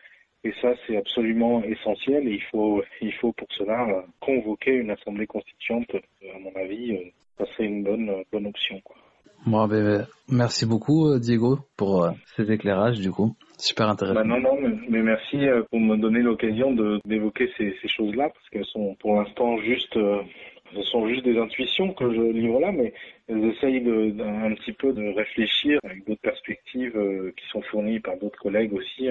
Et 0.44 0.52
ça, 0.62 0.74
c'est 0.86 0.96
absolument 0.96 1.62
essentiel. 1.64 2.28
Et 2.28 2.34
il 2.34 2.42
faut, 2.44 2.82
il 3.02 3.12
faut 3.14 3.32
pour 3.32 3.48
cela 3.50 4.06
convoquer 4.20 4.74
une 4.74 4.90
assemblée 4.90 5.26
constituante. 5.26 5.94
À 5.94 6.38
mon 6.38 6.54
avis, 6.54 7.12
ça 7.36 7.46
serait 7.46 7.66
une 7.66 7.82
bonne, 7.82 8.22
bonne 8.32 8.46
option. 8.46 8.80
Quoi. 8.82 8.96
Bon, 9.46 9.66
ben, 9.66 9.82
ben, 9.82 10.06
merci 10.28 10.66
beaucoup, 10.66 11.08
euh, 11.08 11.18
Diego, 11.18 11.60
pour 11.78 12.04
euh, 12.04 12.10
ces 12.36 12.52
éclairages, 12.52 12.98
du 12.98 13.10
coup. 13.10 13.34
Super 13.56 13.88
intéressant. 13.88 14.20
Bah 14.20 14.24
non, 14.24 14.38
non, 14.38 14.56
mais, 14.88 15.02
merci 15.02 15.48
euh, 15.48 15.62
pour 15.70 15.80
me 15.80 15.96
donner 15.96 16.20
l'occasion 16.20 16.72
d'évoquer 17.04 17.50
ces, 17.56 17.74
choses-là 17.88 18.28
parce 18.28 18.48
qu'elles 18.50 18.66
sont 18.66 18.94
pour 19.00 19.16
l'instant 19.16 19.58
juste, 19.58 19.94
ce 19.94 20.82
sont 20.82 21.08
juste 21.08 21.24
des 21.24 21.38
intuitions 21.38 21.92
que 21.92 22.12
je 22.12 22.20
livre 22.20 22.60
là, 22.60 22.70
mais 22.70 22.92
essayent 23.28 23.80
de, 23.80 24.14
un 24.22 24.54
petit 24.54 24.72
peu 24.72 24.92
de 24.92 25.14
réfléchir 25.14 25.78
avec 25.84 26.06
d'autres 26.06 26.20
perspectives 26.20 26.92
qui 27.36 27.48
sont 27.48 27.62
fournies 27.62 28.00
par 28.00 28.16
d'autres 28.18 28.38
collègues 28.38 28.72
aussi 28.72 29.08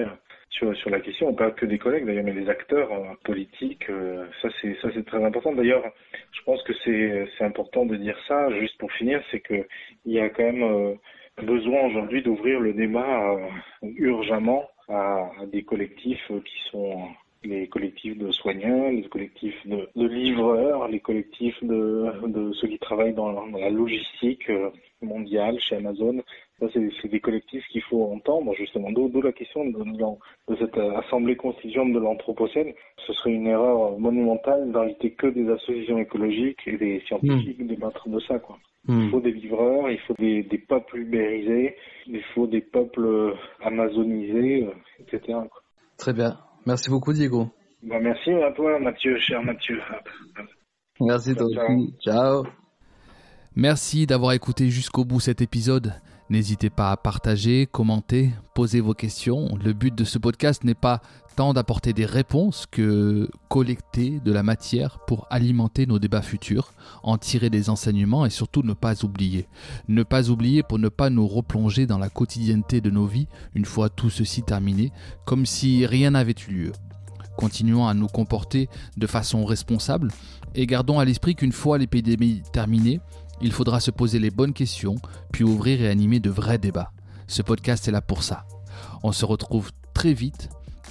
sur 0.48 0.74
sur 0.76 0.90
la 0.90 1.00
question, 1.00 1.32
pas 1.34 1.50
que 1.50 1.66
des 1.66 1.78
collègues 1.78 2.06
d'ailleurs, 2.06 2.24
mais 2.24 2.32
les 2.32 2.48
acteurs 2.48 2.90
politiques. 3.24 3.86
ça 4.42 4.48
c'est 4.60 4.76
ça 4.80 4.88
c'est 4.94 5.06
très 5.06 5.22
important. 5.22 5.52
D'ailleurs, 5.54 5.84
pense 6.50 6.62
que 6.64 6.72
c'est 7.38 7.44
important 7.44 7.86
de 7.86 7.96
dire 7.96 8.18
ça. 8.26 8.50
Juste 8.58 8.76
pour 8.78 8.90
finir, 8.92 9.22
c'est 9.30 9.40
que 9.40 9.66
il 10.04 10.12
y 10.12 10.20
a 10.20 10.28
quand 10.30 10.42
même 10.42 10.62
euh, 10.62 10.94
besoin 11.42 11.86
aujourd'hui 11.86 12.22
d'ouvrir 12.22 12.58
le 12.58 12.72
débat 12.72 13.34
euh, 13.34 13.48
urgemment 13.96 14.64
à, 14.88 15.30
des 15.52 15.62
collectifs 15.62 16.28
euh, 16.32 16.40
qui 16.40 16.70
sont 16.70 17.02
les 17.44 17.68
collectifs 17.68 18.18
de 18.18 18.32
soignants, 18.32 18.90
les 18.90 19.08
collectifs 19.08 19.64
de, 19.64 19.88
livreurs, 19.94 20.88
les 20.88 21.00
collectifs 21.00 21.56
de, 21.62 22.52
ceux 22.60 22.68
qui 22.68 22.78
travaillent 22.80 23.14
dans, 23.14 23.30
la- 23.32 23.70
logistique 23.70 24.50
mondiale 25.00 25.56
chez 25.60 25.76
Amazon. 25.76 26.20
Ça, 26.60 26.66
c'est 26.72 27.08
des 27.08 27.20
collectifs 27.20 27.64
qu'il 27.68 27.82
faut 27.82 28.04
entendre, 28.12 28.54
justement. 28.54 28.92
D'où 28.92 29.22
la 29.22 29.32
question 29.32 29.64
de, 29.64 29.72
de 29.72 30.56
cette 30.56 30.76
euh, 30.76 30.98
assemblée 30.98 31.34
constituante 31.36 31.92
de 31.92 31.98
l'Anthropocène. 31.98 32.72
Ce 33.06 33.12
serait 33.14 33.32
une 33.32 33.46
erreur 33.46 33.98
monumentale 33.98 34.70
d'inviter 34.70 35.12
que 35.12 35.26
des 35.28 35.48
associations 35.48 35.98
écologiques 35.98 36.60
et 36.66 36.76
des 36.76 37.00
scientifiques 37.06 37.66
débattre 37.66 38.08
de 38.08 38.20
ça, 38.20 38.38
quoi. 38.38 38.58
Hmm. 38.86 39.04
Il 39.04 39.10
faut 39.10 39.20
des 39.20 39.32
livreurs, 39.32 39.90
il 39.90 39.98
faut 40.00 40.14
des, 40.18 40.42
des 40.42 40.58
peuples 40.58 40.98
ubérisés, 40.98 41.76
il 42.06 42.22
faut 42.34 42.46
des 42.46 42.60
peuples 42.60 43.04
euh, 43.04 43.34
amazonisés, 43.62 44.64
euh, 44.64 45.02
etc. 45.02 45.38
quoi. 45.50 45.62
Très 45.96 46.12
bien. 46.12 46.38
Merci 46.66 46.90
beaucoup, 46.90 47.12
Diego. 47.12 47.48
Bah, 47.82 48.00
merci 48.00 48.32
à 48.32 48.52
toi, 48.52 48.78
Mathieu, 48.78 49.18
cher 49.18 49.42
Mathieu. 49.42 49.80
Merci, 51.00 51.34
toi. 51.34 51.46
Ciao. 52.02 52.44
Merci 53.56 54.06
d'avoir 54.06 54.32
écouté 54.32 54.68
jusqu'au 54.68 55.04
bout 55.04 55.20
cet 55.20 55.40
épisode. 55.40 55.92
N'hésitez 56.30 56.70
pas 56.70 56.92
à 56.92 56.96
partager, 56.96 57.66
commenter, 57.66 58.30
poser 58.54 58.80
vos 58.80 58.94
questions. 58.94 59.58
Le 59.64 59.72
but 59.72 59.92
de 59.92 60.04
ce 60.04 60.16
podcast 60.16 60.62
n'est 60.62 60.74
pas 60.74 61.02
tant 61.34 61.52
d'apporter 61.52 61.92
des 61.92 62.06
réponses 62.06 62.66
que 62.70 63.28
collecter 63.48 64.20
de 64.24 64.30
la 64.30 64.44
matière 64.44 65.00
pour 65.08 65.26
alimenter 65.30 65.86
nos 65.86 65.98
débats 65.98 66.22
futurs, 66.22 66.72
en 67.02 67.18
tirer 67.18 67.50
des 67.50 67.68
enseignements 67.68 68.26
et 68.26 68.30
surtout 68.30 68.62
ne 68.62 68.74
pas 68.74 69.04
oublier. 69.04 69.48
Ne 69.88 70.04
pas 70.04 70.30
oublier 70.30 70.62
pour 70.62 70.78
ne 70.78 70.88
pas 70.88 71.10
nous 71.10 71.26
replonger 71.26 71.86
dans 71.86 71.98
la 71.98 72.08
quotidienneté 72.08 72.80
de 72.80 72.90
nos 72.90 73.06
vies 73.06 73.26
une 73.56 73.64
fois 73.64 73.88
tout 73.88 74.08
ceci 74.08 74.44
terminé, 74.44 74.92
comme 75.24 75.46
si 75.46 75.84
rien 75.84 76.12
n'avait 76.12 76.36
eu 76.48 76.52
lieu. 76.52 76.72
Continuons 77.36 77.88
à 77.88 77.94
nous 77.94 78.06
comporter 78.06 78.68
de 78.96 79.06
façon 79.08 79.44
responsable 79.44 80.12
et 80.54 80.66
gardons 80.66 81.00
à 81.00 81.04
l'esprit 81.04 81.34
qu'une 81.34 81.52
fois 81.52 81.78
l'épidémie 81.78 82.42
terminée, 82.52 83.00
il 83.40 83.52
faudra 83.52 83.80
se 83.80 83.90
poser 83.90 84.18
les 84.18 84.30
bonnes 84.30 84.52
questions, 84.52 84.96
puis 85.32 85.44
ouvrir 85.44 85.82
et 85.82 85.88
animer 85.88 86.20
de 86.20 86.30
vrais 86.30 86.58
débats. 86.58 86.92
Ce 87.26 87.42
podcast 87.42 87.88
est 87.88 87.92
là 87.92 88.00
pour 88.00 88.22
ça. 88.22 88.46
On 89.02 89.12
se 89.12 89.24
retrouve 89.24 89.70
très 89.94 90.12
vite 90.12 90.50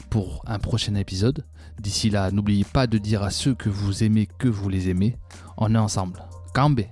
pour 0.10 0.44
un 0.48 0.60
prochain 0.60 0.96
épisode. 0.96 1.46
D'ici 1.80 2.10
là, 2.10 2.32
n'oubliez 2.32 2.66
pas 2.66 2.88
de 2.88 2.98
dire 2.98 3.24
à 3.24 3.30
ceux 3.30 3.56
que 3.56 3.70
vous 3.70 4.04
aimez 4.04 4.28
que 4.38 4.48
vous 4.48 4.70
les 4.70 4.90
aimez. 4.90 5.18
On 5.58 5.74
est 5.76 5.78
ensemble. 5.78 6.24
Cambé 6.54 6.90